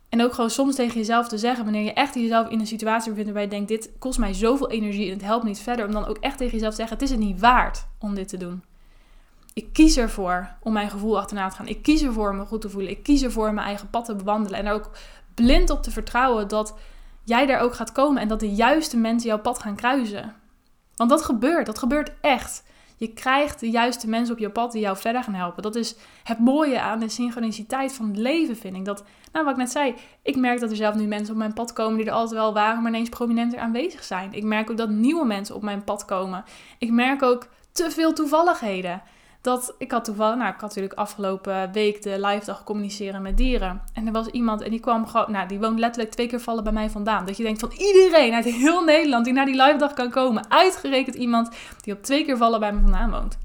En 0.09 0.23
ook 0.23 0.33
gewoon 0.33 0.51
soms 0.51 0.75
tegen 0.75 0.99
jezelf 0.99 1.29
te 1.29 1.39
zeggen, 1.39 1.65
wanneer 1.65 1.85
je 1.85 1.93
echt 1.93 2.15
jezelf 2.15 2.49
in 2.49 2.61
een 2.61 2.67
situatie 2.67 3.09
bevindt 3.11 3.33
waarbij 3.33 3.43
je 3.43 3.67
denkt, 3.67 3.69
dit 3.69 3.99
kost 3.99 4.19
mij 4.19 4.35
zoveel 4.35 4.71
energie 4.71 5.07
en 5.07 5.13
het 5.13 5.23
helpt 5.23 5.45
niet 5.45 5.59
verder, 5.59 5.87
om 5.87 5.93
dan 5.93 6.07
ook 6.07 6.17
echt 6.17 6.39
tegen 6.39 6.53
jezelf 6.53 6.71
te 6.71 6.77
zeggen, 6.77 6.97
het 6.97 7.05
is 7.05 7.11
het 7.11 7.21
niet 7.21 7.41
waard 7.41 7.87
om 7.99 8.15
dit 8.15 8.29
te 8.29 8.37
doen. 8.37 8.65
Ik 9.55 9.73
kies 9.73 9.97
ervoor 9.97 10.49
om 10.63 10.73
mijn 10.73 10.91
gevoel 10.91 11.19
achterna 11.19 11.49
te 11.49 11.57
gaan. 11.57 11.69
Ik 11.69 11.83
kies 11.83 12.03
ervoor 12.03 12.31
om 12.31 12.37
me 12.37 12.45
goed 12.45 12.61
te 12.61 12.71
voelen. 12.71 12.91
Ik 12.91 13.03
kies 13.03 13.23
ervoor 13.23 13.55
mijn 13.55 13.67
eigen 13.67 13.91
pad 13.91 14.05
te 14.05 14.15
bewandelen. 14.15 14.59
En 14.59 14.67
er 14.67 14.73
ook 14.73 14.91
blind 15.35 15.71
op 15.71 15.83
te 15.83 15.91
vertrouwen 15.91 16.49
dat 16.49 16.75
jij 17.25 17.47
daar 17.47 17.61
ook 17.61 17.75
gaat 17.75 17.93
komen 17.93 18.23
en 18.23 18.29
dat 18.29 18.41
de 18.41 18.55
juiste 18.55 18.97
mensen 18.97 19.29
jouw 19.29 19.41
pad 19.41 19.59
gaan 19.59 19.77
kruisen. 19.77 20.42
Want 20.97 21.11
dat 21.11 21.23
gebeurt, 21.23 21.67
dat 21.67 21.79
gebeurt 21.79 22.13
echt. 22.21 22.65
Je 22.97 23.13
krijgt 23.13 23.61
de 23.61 23.71
juiste 23.71 24.09
mensen 24.09 24.35
op 24.35 24.41
je 24.41 24.51
pad 24.51 24.73
die 24.73 24.81
jou 24.81 24.97
verder 24.97 25.23
gaan 25.23 25.35
helpen. 25.35 25.63
Dat 25.63 25.75
is 25.75 25.97
het 26.23 26.39
mooie 26.39 26.81
aan 26.81 27.01
de 27.01 27.09
synchroniciteit 27.09 27.93
van 27.93 28.09
het 28.09 28.17
leven, 28.17 28.57
vind 28.57 28.77
ik. 28.77 28.85
Dat, 28.85 29.05
nou, 29.33 29.45
wat 29.45 29.55
ik 29.55 29.61
net 29.61 29.71
zei, 29.71 29.95
ik 30.23 30.37
merk 30.37 30.61
dat 30.61 30.71
er 30.71 30.77
zelf 30.77 30.95
nu 30.95 31.07
mensen 31.07 31.33
op 31.33 31.39
mijn 31.39 31.53
pad 31.53 31.73
komen 31.73 31.97
die 31.97 32.07
er 32.07 32.13
altijd 32.13 32.41
wel 32.41 32.55
waren, 32.55 32.83
maar 32.83 32.93
ineens 32.93 33.09
prominenter 33.09 33.59
aanwezig 33.59 34.05
zijn. 34.05 34.33
Ik 34.33 34.45
merk 34.45 34.71
ook 34.71 34.77
dat 34.77 34.91
nieuwe 34.91 35.25
mensen 35.25 35.55
op 35.55 35.63
mijn 35.63 35.85
pad 35.85 36.05
komen. 36.05 36.45
Ik 36.79 36.91
merk 36.91 37.23
ook 37.23 37.47
te 37.73 37.91
veel 37.91 38.13
toevalligheden 38.13 39.03
dat 39.43 39.75
ik 39.79 39.91
had 39.91 40.05
toevallig, 40.05 40.37
nou, 40.37 40.49
ik 40.49 40.61
had 40.61 40.69
natuurlijk 40.69 40.95
afgelopen 40.95 41.73
week 41.73 42.03
de 42.03 42.21
live 42.21 42.45
dag 42.45 42.65
communiceren 42.65 43.23
met 43.23 43.37
dieren. 43.37 43.83
En 43.93 44.07
er 44.07 44.13
was 44.13 44.27
iemand 44.27 44.61
en 44.61 44.71
die 44.71 44.81
kwam 44.81 45.07
gewoon, 45.07 45.33
nou, 45.33 45.49
die 45.49 45.59
woont 45.59 45.79
letterlijk 45.79 46.13
twee 46.13 46.27
keer 46.27 46.41
vallen 46.41 46.65
bij 46.65 46.73
mij 46.73 46.91
vandaan. 46.91 47.27
Dat 47.27 47.37
je 47.37 47.43
denkt 47.43 47.61
van 47.61 47.73
iedereen 47.73 48.35
uit 48.35 48.45
heel 48.45 48.85
Nederland 48.85 49.25
die 49.25 49.35
naar 49.35 49.47
die 49.47 49.63
live 49.63 49.77
dag 49.77 49.93
kan 49.93 50.11
komen, 50.11 50.51
uitgerekend 50.51 51.15
iemand 51.15 51.51
die 51.81 51.95
op 51.95 52.03
twee 52.03 52.25
keer 52.25 52.37
vallen 52.37 52.61
bij 52.61 52.73
me 52.73 52.81
vandaan 52.81 53.11
woont. 53.11 53.39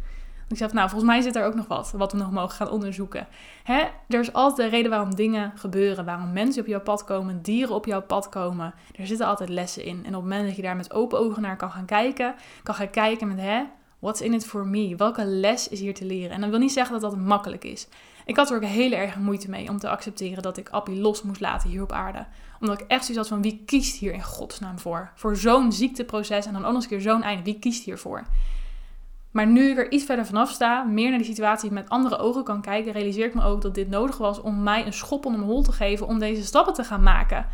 Ik 0.49 0.57
zei, 0.57 0.73
nou, 0.73 0.89
volgens 0.89 1.12
mij 1.12 1.21
zit 1.21 1.36
er 1.36 1.45
ook 1.45 1.55
nog 1.55 1.67
wat, 1.67 1.93
wat 1.95 2.12
we 2.12 2.17
nog 2.17 2.31
mogen 2.31 2.55
gaan 2.55 2.69
onderzoeken. 2.69 3.27
Hè? 3.63 3.79
Er 4.07 4.19
is 4.19 4.33
altijd 4.33 4.60
een 4.67 4.73
reden 4.73 4.91
waarom 4.91 5.15
dingen 5.15 5.51
gebeuren, 5.55 6.05
waarom 6.05 6.33
mensen 6.33 6.62
op 6.62 6.67
jouw 6.67 6.81
pad 6.81 7.03
komen, 7.03 7.41
dieren 7.41 7.75
op 7.75 7.86
jouw 7.86 8.01
pad 8.01 8.29
komen. 8.29 8.73
Er 8.95 9.07
zitten 9.07 9.27
altijd 9.27 9.49
lessen 9.49 9.83
in. 9.83 9.97
En 9.97 10.15
op 10.15 10.21
het 10.21 10.31
moment 10.31 10.45
dat 10.45 10.55
je 10.55 10.62
daar 10.62 10.75
met 10.75 10.93
open 10.93 11.19
ogen 11.19 11.41
naar 11.41 11.55
kan 11.55 11.71
gaan 11.71 11.86
kijken, 11.86 12.36
kan 12.63 12.75
gaan 12.75 12.89
kijken 12.89 13.27
met, 13.27 13.39
hè, 13.39 13.63
What's 13.99 14.21
in 14.21 14.33
it 14.33 14.45
for 14.45 14.67
me? 14.67 14.95
Welke 14.95 15.25
les 15.25 15.67
is 15.67 15.79
hier 15.79 15.93
te 15.93 16.05
leren? 16.05 16.31
En 16.31 16.41
dat 16.41 16.49
wil 16.49 16.60
niet 16.60 16.71
zeggen 16.71 16.99
dat 16.99 17.12
dat 17.12 17.19
makkelijk 17.19 17.63
is. 17.63 17.88
Ik 18.25 18.36
had 18.36 18.49
er 18.49 18.55
ook 18.55 18.63
heel 18.63 18.91
erg 18.91 19.15
moeite 19.15 19.49
mee 19.49 19.69
om 19.69 19.79
te 19.79 19.89
accepteren 19.89 20.43
dat 20.43 20.57
ik 20.57 20.69
Appie 20.69 20.99
los 20.99 21.21
moest 21.21 21.41
laten 21.41 21.69
hier 21.69 21.81
op 21.81 21.91
aarde. 21.91 22.25
Omdat 22.60 22.81
ik 22.81 22.88
echt 22.88 23.05
zoiets 23.05 23.17
had 23.17 23.27
van 23.27 23.41
wie 23.41 23.63
kiest 23.65 23.97
hier 23.97 24.13
in 24.13 24.23
godsnaam 24.23 24.79
voor? 24.79 25.12
Voor 25.15 25.36
zo'n 25.36 25.71
ziekteproces 25.71 26.45
en 26.45 26.53
dan 26.53 26.62
ook 26.62 26.67
nog 26.67 26.75
eens 26.75 26.83
een 26.83 26.89
keer 26.89 27.12
zo'n 27.12 27.23
einde. 27.23 27.43
Wie 27.43 27.60
kiest 27.60 27.83
hiervoor? 27.83 28.23
Maar 29.31 29.47
nu 29.47 29.69
ik 29.69 29.77
er 29.77 29.91
iets 29.91 30.05
verder 30.05 30.25
vanaf 30.25 30.49
sta, 30.49 30.83
meer 30.83 31.10
naar 31.10 31.17
die 31.17 31.27
situatie 31.27 31.71
met 31.71 31.89
andere 31.89 32.17
ogen 32.17 32.43
kan 32.43 32.62
kijken, 32.62 32.91
realiseer 32.91 33.25
ik 33.25 33.33
me 33.33 33.43
ook 33.43 33.62
dat 33.62 33.75
dit 33.75 33.89
nodig 33.89 34.17
was 34.17 34.41
om 34.41 34.63
mij 34.63 34.86
een 34.86 34.93
schop 34.93 35.25
onder 35.25 35.39
mijn 35.39 35.51
hol 35.51 35.63
te 35.63 35.71
geven 35.71 36.07
om 36.07 36.19
deze 36.19 36.43
stappen 36.43 36.73
te 36.73 36.83
gaan 36.83 37.03
maken. 37.03 37.47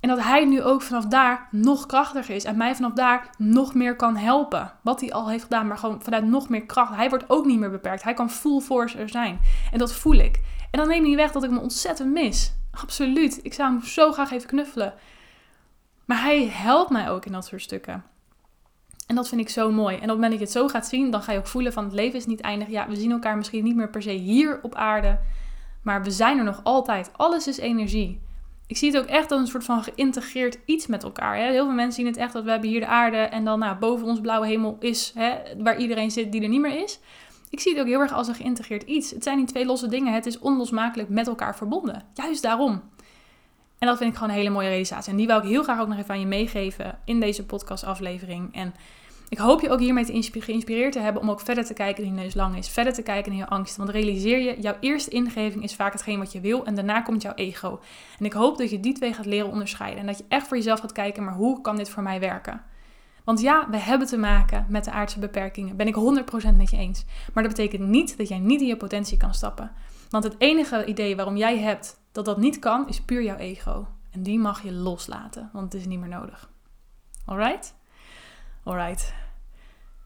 En 0.00 0.08
dat 0.08 0.22
hij 0.22 0.44
nu 0.44 0.62
ook 0.62 0.82
vanaf 0.82 1.06
daar 1.06 1.48
nog 1.50 1.86
krachtiger 1.86 2.34
is 2.34 2.44
en 2.44 2.56
mij 2.56 2.74
vanaf 2.74 2.92
daar 2.92 3.30
nog 3.38 3.74
meer 3.74 3.96
kan 3.96 4.16
helpen. 4.16 4.72
Wat 4.82 5.00
hij 5.00 5.12
al 5.12 5.28
heeft 5.28 5.42
gedaan, 5.42 5.66
maar 5.66 5.78
gewoon 5.78 6.02
vanuit 6.02 6.24
nog 6.24 6.48
meer 6.48 6.66
kracht. 6.66 6.94
Hij 6.94 7.08
wordt 7.08 7.24
ook 7.30 7.44
niet 7.46 7.58
meer 7.58 7.70
beperkt. 7.70 8.02
Hij 8.02 8.14
kan 8.14 8.30
full 8.30 8.60
force 8.60 8.98
er 8.98 9.08
zijn. 9.08 9.40
En 9.72 9.78
dat 9.78 9.94
voel 9.94 10.14
ik. 10.14 10.40
En 10.70 10.78
dan 10.78 10.88
neem 10.88 11.02
je 11.02 11.08
niet 11.08 11.16
weg 11.16 11.32
dat 11.32 11.44
ik 11.44 11.50
me 11.50 11.60
ontzettend 11.60 12.12
mis. 12.12 12.54
Absoluut. 12.70 13.40
Ik 13.42 13.54
zou 13.54 13.70
hem 13.70 13.82
zo 13.82 14.12
graag 14.12 14.30
even 14.30 14.48
knuffelen. 14.48 14.94
Maar 16.04 16.20
hij 16.20 16.46
helpt 16.46 16.90
mij 16.90 17.10
ook 17.10 17.24
in 17.26 17.32
dat 17.32 17.46
soort 17.46 17.62
stukken. 17.62 18.04
En 19.06 19.14
dat 19.14 19.28
vind 19.28 19.40
ik 19.40 19.48
zo 19.48 19.70
mooi. 19.70 19.94
En 19.94 20.02
op 20.02 20.08
het 20.08 20.14
moment 20.14 20.30
dat 20.30 20.40
je 20.40 20.44
het 20.46 20.54
zo 20.54 20.68
gaat 20.68 20.86
zien, 20.86 21.10
dan 21.10 21.22
ga 21.22 21.32
je 21.32 21.38
ook 21.38 21.46
voelen 21.46 21.72
van 21.72 21.84
het 21.84 21.92
leven 21.92 22.18
is 22.18 22.26
niet 22.26 22.40
eindig. 22.40 22.68
Ja, 22.68 22.88
we 22.88 22.96
zien 22.96 23.10
elkaar 23.10 23.36
misschien 23.36 23.64
niet 23.64 23.76
meer 23.76 23.90
per 23.90 24.02
se 24.02 24.10
hier 24.10 24.58
op 24.62 24.74
aarde. 24.74 25.18
Maar 25.82 26.02
we 26.02 26.10
zijn 26.10 26.38
er 26.38 26.44
nog 26.44 26.60
altijd. 26.62 27.10
Alles 27.16 27.46
is 27.46 27.58
energie 27.58 28.26
ik 28.68 28.76
zie 28.76 28.90
het 28.90 29.00
ook 29.00 29.06
echt 29.06 29.30
als 29.30 29.40
een 29.40 29.46
soort 29.46 29.64
van 29.64 29.82
geïntegreerd 29.82 30.58
iets 30.64 30.86
met 30.86 31.02
elkaar. 31.02 31.36
Hè? 31.36 31.50
Heel 31.50 31.64
veel 31.64 31.74
mensen 31.74 31.92
zien 31.92 32.06
het 32.06 32.16
echt 32.16 32.32
dat 32.32 32.44
we 32.44 32.50
hebben 32.50 32.68
hier 32.68 32.80
de 32.80 32.86
aarde 32.86 33.16
en 33.16 33.44
dan 33.44 33.58
nou, 33.58 33.76
boven 33.76 34.06
ons 34.06 34.20
blauwe 34.20 34.46
hemel 34.46 34.76
is 34.80 35.12
hè, 35.14 35.34
waar 35.58 35.78
iedereen 35.78 36.10
zit 36.10 36.32
die 36.32 36.42
er 36.42 36.48
niet 36.48 36.60
meer 36.60 36.82
is. 36.82 37.00
Ik 37.50 37.60
zie 37.60 37.72
het 37.72 37.80
ook 37.80 37.86
heel 37.86 38.00
erg 38.00 38.12
als 38.12 38.28
een 38.28 38.34
geïntegreerd 38.34 38.82
iets. 38.82 39.10
Het 39.10 39.22
zijn 39.22 39.38
niet 39.38 39.48
twee 39.48 39.66
losse 39.66 39.88
dingen, 39.88 40.12
het 40.12 40.26
is 40.26 40.38
onlosmakelijk 40.38 41.08
met 41.08 41.26
elkaar 41.26 41.56
verbonden. 41.56 42.02
Juist 42.14 42.42
daarom. 42.42 42.82
En 43.78 43.86
dat 43.86 43.98
vind 43.98 44.10
ik 44.10 44.16
gewoon 44.16 44.32
een 44.32 44.38
hele 44.38 44.50
mooie 44.50 44.68
realisatie. 44.68 45.10
En 45.10 45.16
die 45.16 45.26
wil 45.26 45.38
ik 45.38 45.44
heel 45.44 45.62
graag 45.62 45.80
ook 45.80 45.88
nog 45.88 45.98
even 45.98 46.10
aan 46.10 46.20
je 46.20 46.26
meegeven 46.26 46.98
in 47.04 47.20
deze 47.20 47.46
podcastaflevering. 47.46 48.54
En 48.54 48.74
Ik 49.28 49.38
hoop 49.38 49.60
je 49.60 49.70
ook 49.70 49.80
hiermee 49.80 50.24
geïnspireerd 50.32 50.92
te 50.92 50.98
hebben 50.98 51.22
om 51.22 51.30
ook 51.30 51.40
verder 51.40 51.64
te 51.64 51.74
kijken 51.74 52.04
dan 52.04 52.14
je 52.14 52.20
neus 52.20 52.34
lang 52.34 52.56
is. 52.56 52.68
Verder 52.68 52.92
te 52.92 53.02
kijken 53.02 53.32
naar 53.32 53.40
je 53.40 53.48
angsten. 53.48 53.84
Want 53.84 53.96
realiseer 53.96 54.38
je, 54.38 54.60
jouw 54.60 54.76
eerste 54.80 55.10
ingeving 55.10 55.62
is 55.62 55.74
vaak 55.74 55.92
hetgeen 55.92 56.18
wat 56.18 56.32
je 56.32 56.40
wil 56.40 56.64
en 56.64 56.74
daarna 56.74 57.00
komt 57.00 57.22
jouw 57.22 57.34
ego. 57.34 57.80
En 58.18 58.24
ik 58.24 58.32
hoop 58.32 58.58
dat 58.58 58.70
je 58.70 58.80
die 58.80 58.92
twee 58.92 59.12
gaat 59.12 59.26
leren 59.26 59.50
onderscheiden. 59.50 60.00
En 60.00 60.06
dat 60.06 60.18
je 60.18 60.24
echt 60.28 60.46
voor 60.48 60.56
jezelf 60.56 60.80
gaat 60.80 60.92
kijken, 60.92 61.24
maar 61.24 61.34
hoe 61.34 61.60
kan 61.60 61.76
dit 61.76 61.90
voor 61.90 62.02
mij 62.02 62.20
werken? 62.20 62.62
Want 63.24 63.40
ja, 63.40 63.70
we 63.70 63.76
hebben 63.76 64.06
te 64.06 64.18
maken 64.18 64.66
met 64.68 64.84
de 64.84 64.90
aardse 64.90 65.18
beperkingen. 65.18 65.76
Ben 65.76 65.86
ik 65.86 65.96
100% 66.52 66.56
met 66.56 66.70
je 66.70 66.76
eens. 66.76 67.04
Maar 67.34 67.42
dat 67.42 67.52
betekent 67.54 67.88
niet 67.88 68.18
dat 68.18 68.28
jij 68.28 68.38
niet 68.38 68.60
in 68.60 68.66
je 68.66 68.76
potentie 68.76 69.16
kan 69.16 69.34
stappen. 69.34 69.70
Want 70.10 70.24
het 70.24 70.34
enige 70.38 70.84
idee 70.84 71.16
waarom 71.16 71.36
jij 71.36 71.58
hebt 71.58 72.00
dat 72.12 72.24
dat 72.24 72.38
niet 72.38 72.58
kan, 72.58 72.88
is 72.88 73.00
puur 73.00 73.22
jouw 73.22 73.36
ego. 73.36 73.86
En 74.10 74.22
die 74.22 74.38
mag 74.38 74.62
je 74.62 74.72
loslaten, 74.72 75.50
want 75.52 75.72
het 75.72 75.80
is 75.80 75.88
niet 75.88 76.00
meer 76.00 76.08
nodig. 76.08 76.50
Alright? 77.24 77.74
Alright. 78.68 79.12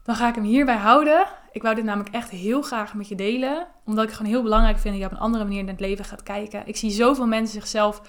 Dan 0.03 0.15
ga 0.15 0.27
ik 0.27 0.35
hem 0.35 0.43
hierbij 0.43 0.75
houden. 0.75 1.25
Ik 1.51 1.61
wou 1.61 1.75
dit 1.75 1.83
namelijk 1.83 2.15
echt 2.15 2.29
heel 2.29 2.61
graag 2.61 2.93
met 2.93 3.07
je 3.07 3.15
delen. 3.15 3.67
Omdat 3.85 4.03
ik 4.03 4.11
gewoon 4.11 4.31
heel 4.31 4.43
belangrijk 4.43 4.77
vind 4.77 4.93
dat 4.93 5.03
je 5.03 5.09
op 5.09 5.11
een 5.11 5.25
andere 5.25 5.43
manier 5.43 5.63
naar 5.63 5.71
het 5.71 5.81
leven 5.81 6.05
gaat 6.05 6.23
kijken. 6.23 6.63
Ik 6.65 6.77
zie 6.77 6.91
zoveel 6.91 7.27
mensen 7.27 7.61
zichzelf 7.61 8.01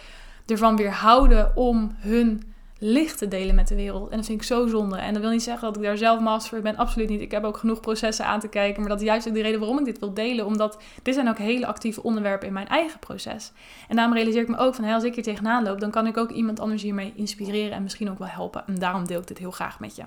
ervan 0.47 0.77
weerhouden 0.77 1.57
om 1.57 1.97
hun 1.99 2.55
licht 2.79 3.19
te 3.19 3.29
delen 3.29 3.55
met 3.55 3.69
de 3.69 3.75
wereld. 3.75 4.11
En 4.11 4.17
dat 4.17 4.27
vind 4.27 4.41
ik 4.41 4.47
zo 4.47 4.67
zonde. 4.67 4.97
En 4.97 5.13
dat 5.13 5.23
wil 5.23 5.31
niet 5.31 5.43
zeggen 5.43 5.67
dat 5.67 5.77
ik 5.77 5.83
daar 5.83 5.97
zelf 5.97 6.21
master 6.21 6.63
ben. 6.63 6.77
Absoluut 6.77 7.09
niet. 7.09 7.21
Ik 7.21 7.31
heb 7.31 7.45
ook 7.45 7.57
genoeg 7.57 7.81
processen 7.81 8.27
aan 8.27 8.41
te 8.41 8.49
kijken. 8.49 8.81
Maar 8.81 8.91
dat 8.91 9.01
is 9.01 9.07
juist 9.07 9.29
ook 9.29 9.35
de 9.35 9.43
reden 9.43 9.61
waarom 9.61 9.79
ik 9.79 9.85
dit 9.85 9.99
wil 9.99 10.15
delen. 10.15 10.47
Omdat 10.47 10.79
dit 11.03 11.15
zijn 11.15 11.29
ook 11.29 11.39
hele 11.39 11.67
actieve 11.67 12.03
onderwerpen 12.03 12.47
in 12.47 12.55
mijn 12.55 12.69
eigen 12.69 12.99
proces. 12.99 13.53
En 13.89 13.97
daarom 13.97 14.15
realiseer 14.15 14.43
ik 14.43 14.49
me 14.49 14.57
ook 14.57 14.75
van, 14.75 14.85
als 14.85 15.05
ik 15.05 15.15
hier 15.15 15.25
tegenaan 15.25 15.63
loop, 15.63 15.81
dan 15.81 15.91
kan 15.91 16.07
ik 16.07 16.17
ook 16.17 16.31
iemand 16.31 16.61
anders 16.61 16.83
hiermee 16.83 17.13
inspireren 17.17 17.73
en 17.73 17.83
misschien 17.83 18.11
ook 18.11 18.19
wel 18.19 18.29
helpen. 18.29 18.67
En 18.67 18.75
daarom 18.75 19.07
deel 19.07 19.21
ik 19.21 19.27
dit 19.27 19.39
heel 19.39 19.51
graag 19.51 19.81
met 19.81 19.97
je. 19.97 20.03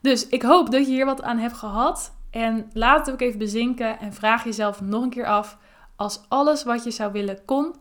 Dus 0.00 0.28
ik 0.28 0.42
hoop 0.42 0.70
dat 0.70 0.86
je 0.86 0.92
hier 0.92 1.06
wat 1.06 1.22
aan 1.22 1.38
hebt 1.38 1.56
gehad. 1.56 2.16
En 2.30 2.70
laat 2.72 3.06
het 3.06 3.14
ook 3.14 3.20
even 3.20 3.38
bezinken 3.38 3.98
en 3.98 4.12
vraag 4.12 4.44
jezelf 4.44 4.80
nog 4.80 5.02
een 5.02 5.10
keer 5.10 5.26
af. 5.26 5.58
Als 5.96 6.20
alles 6.28 6.64
wat 6.64 6.84
je 6.84 6.90
zou 6.90 7.12
willen 7.12 7.44
kon, 7.44 7.74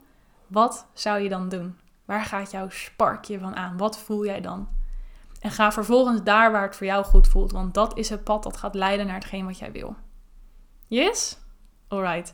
wat 0.48 0.88
zou 0.94 1.20
je 1.20 1.30
dan 1.30 1.50
doen? 1.50 1.78
Waar 2.06 2.24
gaat 2.24 2.52
jouw 2.52 2.70
sparkje 2.70 3.40
van 3.40 3.56
aan? 3.56 3.78
Wat 3.78 3.98
voel 3.98 4.26
jij 4.26 4.42
dan? 4.42 4.68
En 5.40 5.52
ga 5.52 5.72
vervolgens 5.72 6.24
daar 6.24 6.52
waar 6.52 6.64
het 6.64 6.76
voor 6.76 6.86
jou 6.86 7.06
goed 7.06 7.28
voelt, 7.28 7.52
want 7.52 7.74
dat 7.74 7.98
is 7.98 8.10
het 8.10 8.24
pad 8.24 8.44
dat 8.44 8.58
gaat 8.58 8.76
leiden 8.76 9.06
naar 9.06 9.16
hetgeen 9.16 9.46
wat 9.46 9.58
jij 9.58 9.72
wil. 9.72 9.96
Yes? 10.88 11.38
Alright. 11.88 12.34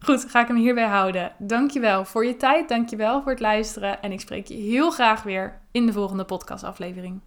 Goed, 0.00 0.24
ga 0.30 0.40
ik 0.40 0.46
hem 0.46 0.56
hierbij 0.56 0.86
houden. 0.86 1.32
Dankjewel 1.38 2.04
voor 2.04 2.26
je 2.26 2.36
tijd, 2.36 2.68
dankjewel 2.68 3.22
voor 3.22 3.30
het 3.30 3.40
luisteren 3.40 4.02
en 4.02 4.12
ik 4.12 4.20
spreek 4.20 4.46
je 4.46 4.54
heel 4.54 4.90
graag 4.90 5.22
weer 5.22 5.60
in 5.70 5.86
de 5.86 5.92
volgende 5.92 6.24
podcastaflevering. 6.24 7.20